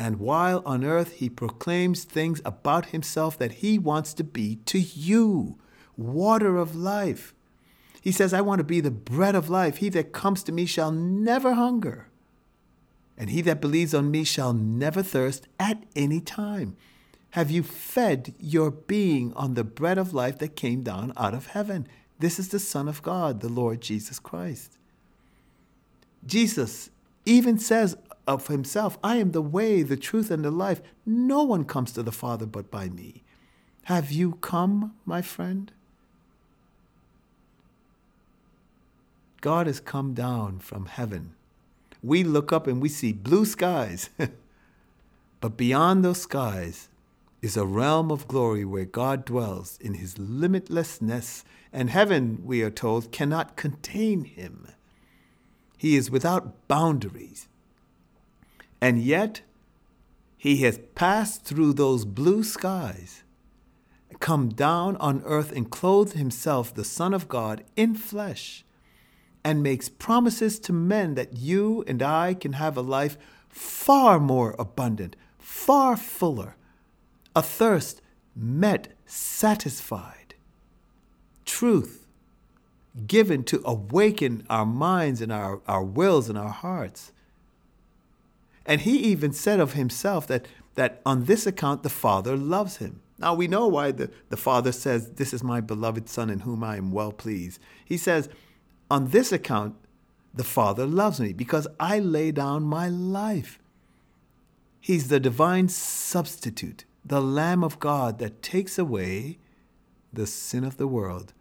And 0.00 0.18
while 0.18 0.62
on 0.64 0.84
earth, 0.84 1.12
he 1.16 1.28
proclaims 1.28 2.04
things 2.04 2.40
about 2.44 2.86
himself 2.86 3.36
that 3.38 3.52
he 3.52 3.78
wants 3.78 4.14
to 4.14 4.24
be 4.24 4.56
to 4.64 4.80
you 4.80 5.58
water 5.96 6.56
of 6.56 6.74
life. 6.74 7.34
He 8.00 8.10
says, 8.10 8.32
I 8.32 8.40
want 8.40 8.60
to 8.60 8.64
be 8.64 8.80
the 8.80 8.90
bread 8.90 9.34
of 9.34 9.50
life. 9.50 9.76
He 9.76 9.90
that 9.90 10.12
comes 10.12 10.42
to 10.44 10.52
me 10.52 10.64
shall 10.64 10.90
never 10.90 11.52
hunger 11.52 12.10
and 13.20 13.28
he 13.28 13.42
that 13.42 13.60
believes 13.60 13.92
on 13.92 14.10
me 14.10 14.24
shall 14.24 14.54
never 14.54 15.02
thirst 15.02 15.46
at 15.58 15.82
any 15.94 16.22
time. 16.22 16.74
Have 17.32 17.50
you 17.50 17.62
fed 17.62 18.34
your 18.40 18.70
being 18.70 19.34
on 19.34 19.52
the 19.52 19.62
bread 19.62 19.98
of 19.98 20.14
life 20.14 20.38
that 20.38 20.56
came 20.56 20.82
down 20.82 21.12
out 21.18 21.34
of 21.34 21.48
heaven? 21.48 21.86
This 22.18 22.38
is 22.38 22.48
the 22.48 22.58
Son 22.58 22.88
of 22.88 23.02
God, 23.02 23.40
the 23.40 23.50
Lord 23.50 23.82
Jesus 23.82 24.18
Christ. 24.18 24.78
Jesus 26.24 26.88
even 27.26 27.58
says 27.58 27.94
of 28.34 28.46
himself, 28.48 28.98
I 29.02 29.16
am 29.16 29.32
the 29.32 29.42
way, 29.42 29.82
the 29.82 29.96
truth, 29.96 30.30
and 30.30 30.44
the 30.44 30.50
life. 30.50 30.80
No 31.04 31.42
one 31.42 31.64
comes 31.64 31.92
to 31.92 32.02
the 32.02 32.12
Father 32.12 32.46
but 32.46 32.70
by 32.70 32.88
me. 32.88 33.22
Have 33.84 34.10
you 34.10 34.32
come, 34.40 34.94
my 35.04 35.22
friend? 35.22 35.72
God 39.40 39.66
has 39.66 39.80
come 39.80 40.14
down 40.14 40.58
from 40.58 40.86
heaven 40.86 41.34
we 42.02 42.24
look 42.24 42.52
up 42.52 42.66
and 42.66 42.80
we 42.80 42.88
see 42.88 43.12
blue 43.12 43.44
skies. 43.44 44.10
but 45.40 45.56
beyond 45.56 46.04
those 46.04 46.22
skies 46.22 46.88
is 47.42 47.56
a 47.56 47.66
realm 47.66 48.10
of 48.10 48.28
glory 48.28 48.64
where 48.64 48.84
God 48.84 49.24
dwells 49.24 49.78
in 49.80 49.94
his 49.94 50.14
limitlessness, 50.16 51.42
and 51.72 51.88
heaven, 51.88 52.42
we 52.44 52.62
are 52.62 52.70
told, 52.70 53.12
cannot 53.12 53.56
contain 53.56 54.24
him. 54.24 54.66
He 55.78 55.96
is 55.96 56.10
without 56.10 56.68
boundaries. 56.68 57.48
And 58.80 59.02
yet, 59.02 59.42
he 60.36 60.58
has 60.58 60.80
passed 60.94 61.44
through 61.44 61.74
those 61.74 62.04
blue 62.04 62.42
skies, 62.42 63.22
come 64.20 64.48
down 64.48 64.96
on 64.96 65.22
earth, 65.24 65.52
and 65.52 65.70
clothed 65.70 66.14
himself, 66.14 66.74
the 66.74 66.84
Son 66.84 67.12
of 67.12 67.28
God, 67.28 67.64
in 67.76 67.94
flesh 67.94 68.64
and 69.44 69.62
makes 69.62 69.88
promises 69.88 70.58
to 70.60 70.72
men 70.72 71.14
that 71.14 71.36
you 71.36 71.84
and 71.86 72.02
I 72.02 72.34
can 72.34 72.54
have 72.54 72.76
a 72.76 72.82
life 72.82 73.16
far 73.48 74.20
more 74.20 74.54
abundant, 74.58 75.16
far 75.38 75.96
fuller, 75.96 76.56
a 77.34 77.42
thirst 77.42 78.02
met, 78.36 78.88
satisfied, 79.06 80.34
truth 81.44 82.06
given 83.06 83.44
to 83.44 83.62
awaken 83.64 84.44
our 84.50 84.66
minds 84.66 85.20
and 85.20 85.32
our, 85.32 85.60
our 85.66 85.84
wills 85.84 86.28
and 86.28 86.36
our 86.36 86.50
hearts. 86.50 87.12
And 88.66 88.82
he 88.82 88.98
even 88.98 89.32
said 89.32 89.60
of 89.60 89.72
himself 89.72 90.26
that, 90.26 90.46
that 90.74 91.00
on 91.04 91.24
this 91.24 91.46
account 91.46 91.82
the 91.82 91.88
Father 91.88 92.36
loves 92.36 92.76
him. 92.76 93.00
Now 93.18 93.34
we 93.34 93.48
know 93.48 93.66
why 93.66 93.92
the, 93.92 94.10
the 94.28 94.36
Father 94.36 94.72
says, 94.72 95.10
This 95.12 95.34
is 95.34 95.42
my 95.42 95.60
beloved 95.60 96.08
Son 96.08 96.30
in 96.30 96.40
whom 96.40 96.64
I 96.64 96.76
am 96.76 96.92
well 96.92 97.12
pleased. 97.12 97.60
He 97.84 97.96
says, 97.96 98.28
on 98.90 99.08
this 99.08 99.30
account, 99.30 99.76
the 100.34 100.44
Father 100.44 100.84
loves 100.84 101.20
me 101.20 101.32
because 101.32 101.68
I 101.78 102.00
lay 102.00 102.32
down 102.32 102.64
my 102.64 102.88
life. 102.88 103.58
He's 104.80 105.08
the 105.08 105.20
divine 105.20 105.68
substitute, 105.68 106.84
the 107.04 107.22
Lamb 107.22 107.62
of 107.62 107.78
God 107.78 108.18
that 108.18 108.42
takes 108.42 108.78
away 108.78 109.38
the 110.12 110.26
sin 110.26 110.64
of 110.64 110.76
the 110.76 110.88
world. 110.88 111.32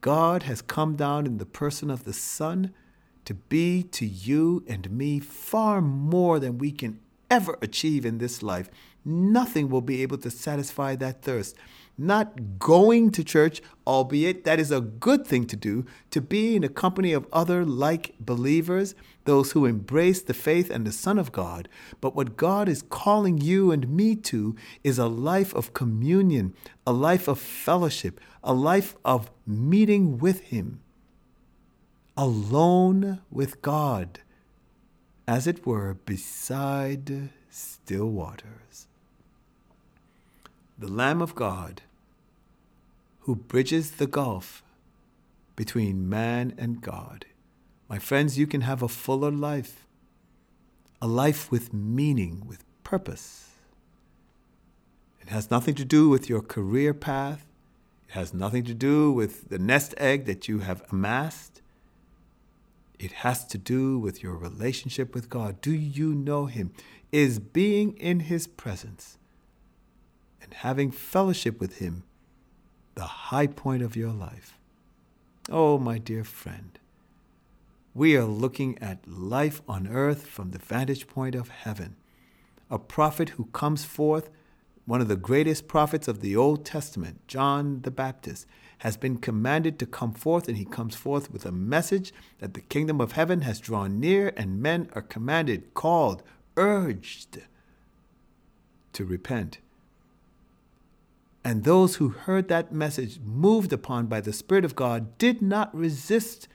God 0.00 0.44
has 0.44 0.62
come 0.62 0.94
down 0.94 1.26
in 1.26 1.38
the 1.38 1.46
person 1.46 1.90
of 1.90 2.04
the 2.04 2.12
Son 2.12 2.72
to 3.26 3.34
be 3.34 3.82
to 3.82 4.06
you 4.06 4.64
and 4.66 4.90
me 4.90 5.20
far 5.20 5.80
more 5.80 6.40
than 6.40 6.58
we 6.58 6.72
can 6.72 6.98
ever 7.30 7.58
achieve 7.60 8.06
in 8.06 8.18
this 8.18 8.42
life. 8.42 8.70
Nothing 9.04 9.68
will 9.68 9.82
be 9.82 10.02
able 10.02 10.18
to 10.18 10.30
satisfy 10.30 10.96
that 10.96 11.22
thirst 11.22 11.54
not 11.98 12.58
going 12.58 13.10
to 13.10 13.24
church, 13.24 13.62
albeit 13.86 14.44
that 14.44 14.60
is 14.60 14.70
a 14.70 14.80
good 14.80 15.26
thing 15.26 15.46
to 15.46 15.56
do, 15.56 15.86
to 16.10 16.20
be 16.20 16.56
in 16.56 16.62
the 16.62 16.68
company 16.68 17.12
of 17.12 17.26
other 17.32 17.64
like 17.64 18.14
believers, 18.20 18.94
those 19.24 19.52
who 19.52 19.64
embrace 19.64 20.22
the 20.22 20.34
faith 20.34 20.70
and 20.70 20.86
the 20.86 20.92
Son 20.92 21.18
of 21.18 21.32
God. 21.32 21.68
But 22.00 22.14
what 22.14 22.36
God 22.36 22.68
is 22.68 22.82
calling 22.82 23.38
you 23.38 23.70
and 23.72 23.88
me 23.88 24.14
to 24.16 24.56
is 24.84 24.98
a 24.98 25.06
life 25.06 25.54
of 25.54 25.72
communion, 25.72 26.54
a 26.86 26.92
life 26.92 27.28
of 27.28 27.38
fellowship, 27.38 28.20
a 28.44 28.52
life 28.52 28.96
of 29.04 29.30
meeting 29.46 30.18
with 30.18 30.40
Him, 30.42 30.80
alone 32.16 33.20
with 33.30 33.62
God, 33.62 34.20
as 35.28 35.46
it 35.46 35.66
were, 35.66 35.94
beside 35.94 37.30
still 37.50 38.08
waters. 38.08 38.86
The 40.78 40.88
Lamb 40.88 41.22
of 41.22 41.34
God 41.34 41.82
who 43.26 43.34
bridges 43.34 43.92
the 43.92 44.06
gulf 44.06 44.62
between 45.56 46.08
man 46.08 46.54
and 46.56 46.80
God. 46.80 47.24
My 47.88 47.98
friends, 47.98 48.38
you 48.38 48.46
can 48.46 48.60
have 48.60 48.82
a 48.82 48.88
fuller 48.88 49.32
life, 49.32 49.84
a 51.02 51.08
life 51.08 51.50
with 51.50 51.74
meaning, 51.74 52.44
with 52.46 52.62
purpose, 52.84 53.50
It 55.20 55.30
has 55.30 55.50
nothing 55.50 55.74
to 55.74 55.84
do 55.84 56.08
with 56.08 56.28
your 56.28 56.40
career 56.40 56.94
path. 56.94 57.44
It 58.08 58.12
has 58.12 58.32
nothing 58.32 58.62
to 58.66 58.74
do 58.74 59.10
with 59.10 59.48
the 59.48 59.58
nest 59.58 59.92
egg 59.98 60.24
that 60.26 60.46
you 60.46 60.60
have 60.60 60.84
amassed. 60.92 61.55
It 62.98 63.12
has 63.12 63.44
to 63.46 63.58
do 63.58 63.98
with 63.98 64.22
your 64.22 64.36
relationship 64.36 65.14
with 65.14 65.28
God. 65.28 65.60
Do 65.60 65.72
you 65.72 66.14
know 66.14 66.46
Him? 66.46 66.72
Is 67.12 67.38
being 67.38 67.96
in 67.98 68.20
His 68.20 68.46
presence 68.46 69.18
and 70.42 70.52
having 70.54 70.90
fellowship 70.90 71.60
with 71.60 71.78
Him 71.78 72.04
the 72.94 73.04
high 73.04 73.46
point 73.46 73.82
of 73.82 73.96
your 73.96 74.12
life? 74.12 74.58
Oh, 75.50 75.78
my 75.78 75.98
dear 75.98 76.24
friend, 76.24 76.78
we 77.94 78.16
are 78.16 78.24
looking 78.24 78.78
at 78.78 79.06
life 79.06 79.62
on 79.68 79.86
earth 79.86 80.26
from 80.26 80.50
the 80.50 80.58
vantage 80.58 81.06
point 81.06 81.34
of 81.34 81.48
heaven. 81.48 81.96
A 82.70 82.78
prophet 82.78 83.30
who 83.30 83.44
comes 83.46 83.84
forth 83.84 84.30
one 84.86 85.00
of 85.00 85.08
the 85.08 85.16
greatest 85.16 85.66
prophets 85.66 86.06
of 86.06 86.20
the 86.20 86.36
Old 86.36 86.64
Testament, 86.64 87.26
John 87.26 87.82
the 87.82 87.90
Baptist, 87.90 88.46
has 88.78 88.96
been 88.96 89.16
commanded 89.16 89.78
to 89.78 89.86
come 89.86 90.12
forth, 90.12 90.48
and 90.48 90.56
he 90.56 90.64
comes 90.64 90.94
forth 90.94 91.30
with 91.30 91.46
a 91.46 91.52
message 91.52 92.12
that 92.38 92.54
the 92.54 92.60
kingdom 92.60 93.00
of 93.00 93.12
heaven 93.12 93.40
has 93.42 93.60
drawn 93.60 93.98
near, 93.98 94.32
and 94.36 94.60
men 94.60 94.88
are 94.94 95.02
commanded, 95.02 95.72
called, 95.74 96.22
urged 96.56 97.38
to 98.92 99.04
repent. 99.04 99.58
And 101.44 101.62
those 101.62 101.96
who 101.96 102.08
heard 102.08 102.48
that 102.48 102.72
message, 102.72 103.20
moved 103.24 103.72
upon 103.72 104.06
by 104.06 104.20
the 104.20 104.32
Spirit 104.32 104.64
of 104.64 104.74
God, 104.74 105.16
did 105.16 105.40
not 105.40 105.74
resist 105.74 106.48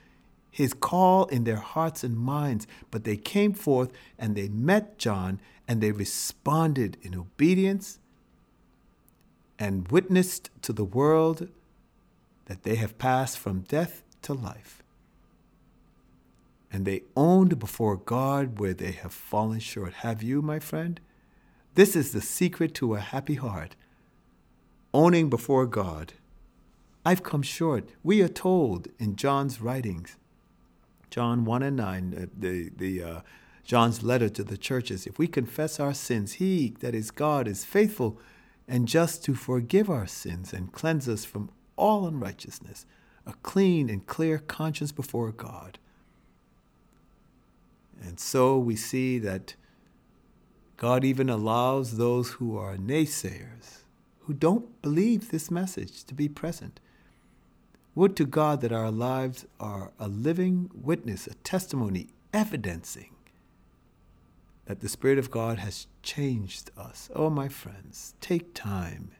his 0.52 0.74
call 0.74 1.26
in 1.28 1.46
their 1.46 1.56
hearts 1.56 2.04
and 2.04 2.18
minds, 2.18 2.68
but 2.92 3.06
they 3.06 3.16
came 3.16 3.54
forth 3.54 3.90
and 4.20 4.36
they 4.36 4.50
met 4.50 4.98
John 4.98 5.40
and 5.66 5.80
they 5.80 5.94
responded 5.94 6.98
in 7.02 7.16
obedience 7.16 8.00
and 9.58 9.88
witnessed 9.88 10.50
to 10.64 10.74
the 10.74 10.84
world 10.84 11.48
that 12.46 12.64
they 12.64 12.76
have 12.76 12.98
passed 12.98 13.38
from 13.38 13.62
death 13.62 14.04
to 14.24 14.34
life. 14.34 14.84
And 16.72 16.86
they 16.86 17.04
owned 17.16 17.60
before 17.60 17.98
God 17.98 18.60
where 18.60 18.74
they 18.74 18.92
have 18.92 19.14
fallen 19.14 19.60
short. 19.60 19.94
Have 19.96 20.24
you, 20.24 20.42
my 20.42 20.60
friend? 20.60 21.00
This 21.76 21.96
is 21.96 22.12
the 22.12 22.22
secret 22.22 22.74
to 22.76 22.96
a 22.96 23.00
happy 23.00 23.36
heart. 23.36 23.76
Owning 24.94 25.30
before 25.30 25.66
God. 25.66 26.14
I've 27.06 27.24
come 27.24 27.42
short. 27.42 27.90
We 28.04 28.22
are 28.22 28.28
told 28.28 28.88
in 29.00 29.16
John's 29.16 29.62
writings, 29.62 30.18
John 31.10 31.46
1 31.46 31.64
and 31.64 31.78
9, 31.78 32.16
uh, 32.16 32.26
the, 32.38 32.70
the, 32.76 33.04
uh, 33.04 33.22
John's 33.64 34.04
letter 34.04 34.30
to 34.30 34.44
the 34.44 34.58
churches, 34.58 35.08
if 35.08 35.18
we 35.18 35.28
confess 35.28 35.80
our 35.80 35.94
sins, 35.94 36.34
he, 36.34 36.76
that 36.80 36.96
is 36.96 37.12
God, 37.12 37.48
is 37.48 37.66
faithful 37.66 38.20
and 38.68 38.88
just 38.88 39.24
to 39.26 39.34
forgive 39.34 39.90
our 39.90 40.08
sins 40.08 40.54
and 40.54 40.72
cleanse 40.72 41.08
us 41.08 41.26
from 41.26 41.50
all 41.82 42.06
unrighteousness, 42.06 42.86
a 43.26 43.34
clean 43.42 43.90
and 43.90 44.06
clear 44.06 44.38
conscience 44.38 44.92
before 44.92 45.32
God. 45.32 45.80
And 48.00 48.20
so 48.20 48.58
we 48.60 48.76
see 48.76 49.18
that 49.20 49.56
God 50.78 51.04
even 51.04 51.30
allows 51.30 51.98
those 51.98 52.34
who 52.34 52.56
are 52.56 52.78
naysayers, 52.78 53.80
who 54.22 54.34
don't 54.34 54.80
believe 54.84 55.32
this 55.32 55.50
message, 55.50 56.04
to 56.06 56.14
be 56.14 56.30
present. 56.30 56.80
Would 57.96 58.16
to 58.18 58.26
God 58.26 58.62
that 58.62 58.72
our 58.72 58.92
lives 58.92 59.46
are 59.60 59.92
a 60.00 60.08
living 60.08 60.70
witness, 60.74 61.26
a 61.26 61.34
testimony 61.36 62.08
evidencing 62.32 63.16
that 64.66 64.82
the 64.82 64.90
Spirit 64.90 65.18
of 65.18 65.32
God 65.32 65.58
has 65.58 65.88
changed 66.04 66.70
us. 66.78 67.10
Oh, 67.16 67.30
my 67.30 67.50
friends, 67.50 68.14
take 68.22 68.54
time 68.54 69.12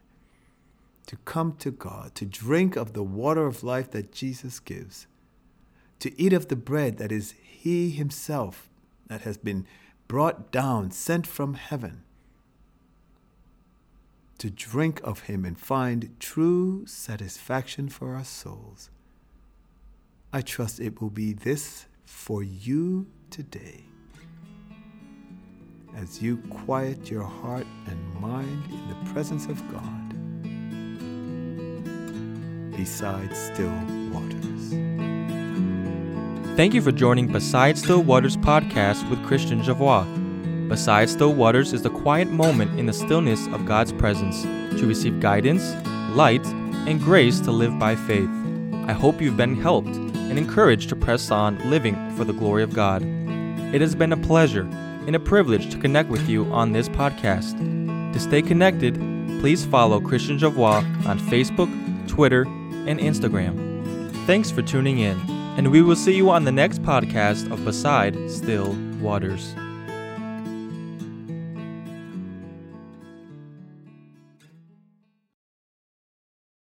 to 1.06 1.16
come 1.16 1.56
to 1.58 1.70
God, 1.70 2.14
to 2.14 2.24
drink 2.24 2.76
of 2.76 2.92
the 2.92 3.02
water 3.02 3.46
of 3.46 3.62
life 3.62 3.90
that 3.90 4.12
Jesus 4.12 4.60
gives, 4.60 5.06
to 5.98 6.20
eat 6.20 6.32
of 6.32 6.48
the 6.48 6.56
bread 6.56 6.98
that 6.98 7.12
is 7.12 7.34
He 7.42 7.90
Himself 7.90 8.68
that 9.08 9.22
has 9.22 9.36
been 9.36 9.66
brought 10.08 10.50
down, 10.50 10.90
sent 10.90 11.26
from 11.26 11.54
heaven, 11.54 12.02
to 14.38 14.50
drink 14.50 15.00
of 15.04 15.20
Him 15.20 15.44
and 15.44 15.58
find 15.58 16.14
true 16.18 16.84
satisfaction 16.86 17.88
for 17.88 18.14
our 18.14 18.24
souls. 18.24 18.90
I 20.32 20.40
trust 20.40 20.80
it 20.80 21.00
will 21.00 21.10
be 21.10 21.32
this 21.32 21.86
for 22.04 22.42
you 22.42 23.06
today 23.30 23.84
as 25.96 26.22
you 26.22 26.38
quiet 26.48 27.10
your 27.10 27.24
heart 27.24 27.66
and 27.86 28.14
mind 28.20 28.64
in 28.70 28.88
the 28.88 29.12
presence 29.12 29.46
of 29.46 29.60
God 29.70 30.11
beside 32.76 33.34
still 33.36 33.72
waters. 34.10 34.70
Thank 36.56 36.74
you 36.74 36.82
for 36.82 36.92
joining 36.92 37.28
Beside 37.28 37.78
Still 37.78 38.02
Waters 38.02 38.36
podcast 38.36 39.08
with 39.08 39.24
Christian 39.24 39.62
Javois. 39.62 40.04
Beside 40.68 41.08
Still 41.08 41.34
Waters 41.34 41.72
is 41.72 41.82
the 41.82 41.90
quiet 41.90 42.28
moment 42.28 42.78
in 42.78 42.86
the 42.86 42.92
stillness 42.92 43.46
of 43.48 43.66
God's 43.66 43.92
presence 43.92 44.42
to 44.42 44.86
receive 44.86 45.20
guidance, 45.20 45.74
light, 46.16 46.44
and 46.86 47.00
grace 47.00 47.40
to 47.40 47.52
live 47.52 47.78
by 47.78 47.94
faith. 47.94 48.28
I 48.86 48.92
hope 48.92 49.20
you've 49.20 49.36
been 49.36 49.60
helped 49.60 49.96
and 49.96 50.38
encouraged 50.38 50.88
to 50.88 50.96
press 50.96 51.30
on 51.30 51.58
living 51.70 51.96
for 52.16 52.24
the 52.24 52.32
glory 52.32 52.62
of 52.62 52.74
God. 52.74 53.02
It 53.74 53.80
has 53.80 53.94
been 53.94 54.12
a 54.12 54.16
pleasure 54.16 54.68
and 55.06 55.16
a 55.16 55.20
privilege 55.20 55.70
to 55.70 55.78
connect 55.78 56.08
with 56.08 56.28
you 56.28 56.44
on 56.52 56.72
this 56.72 56.88
podcast. 56.88 57.58
To 58.12 58.20
stay 58.20 58.42
connected, 58.42 58.94
please 59.40 59.64
follow 59.64 60.00
Christian 60.00 60.38
Javois 60.38 60.84
on 61.06 61.18
Facebook, 61.18 61.70
Twitter, 62.08 62.46
and 62.86 62.98
Instagram. 63.00 64.14
Thanks 64.26 64.50
for 64.50 64.62
tuning 64.62 64.98
in, 64.98 65.18
and 65.56 65.70
we 65.70 65.82
will 65.82 65.96
see 65.96 66.14
you 66.14 66.30
on 66.30 66.44
the 66.44 66.52
next 66.52 66.82
podcast 66.82 67.50
of 67.50 67.64
Beside 67.64 68.30
Still 68.30 68.76
Waters. 69.00 69.54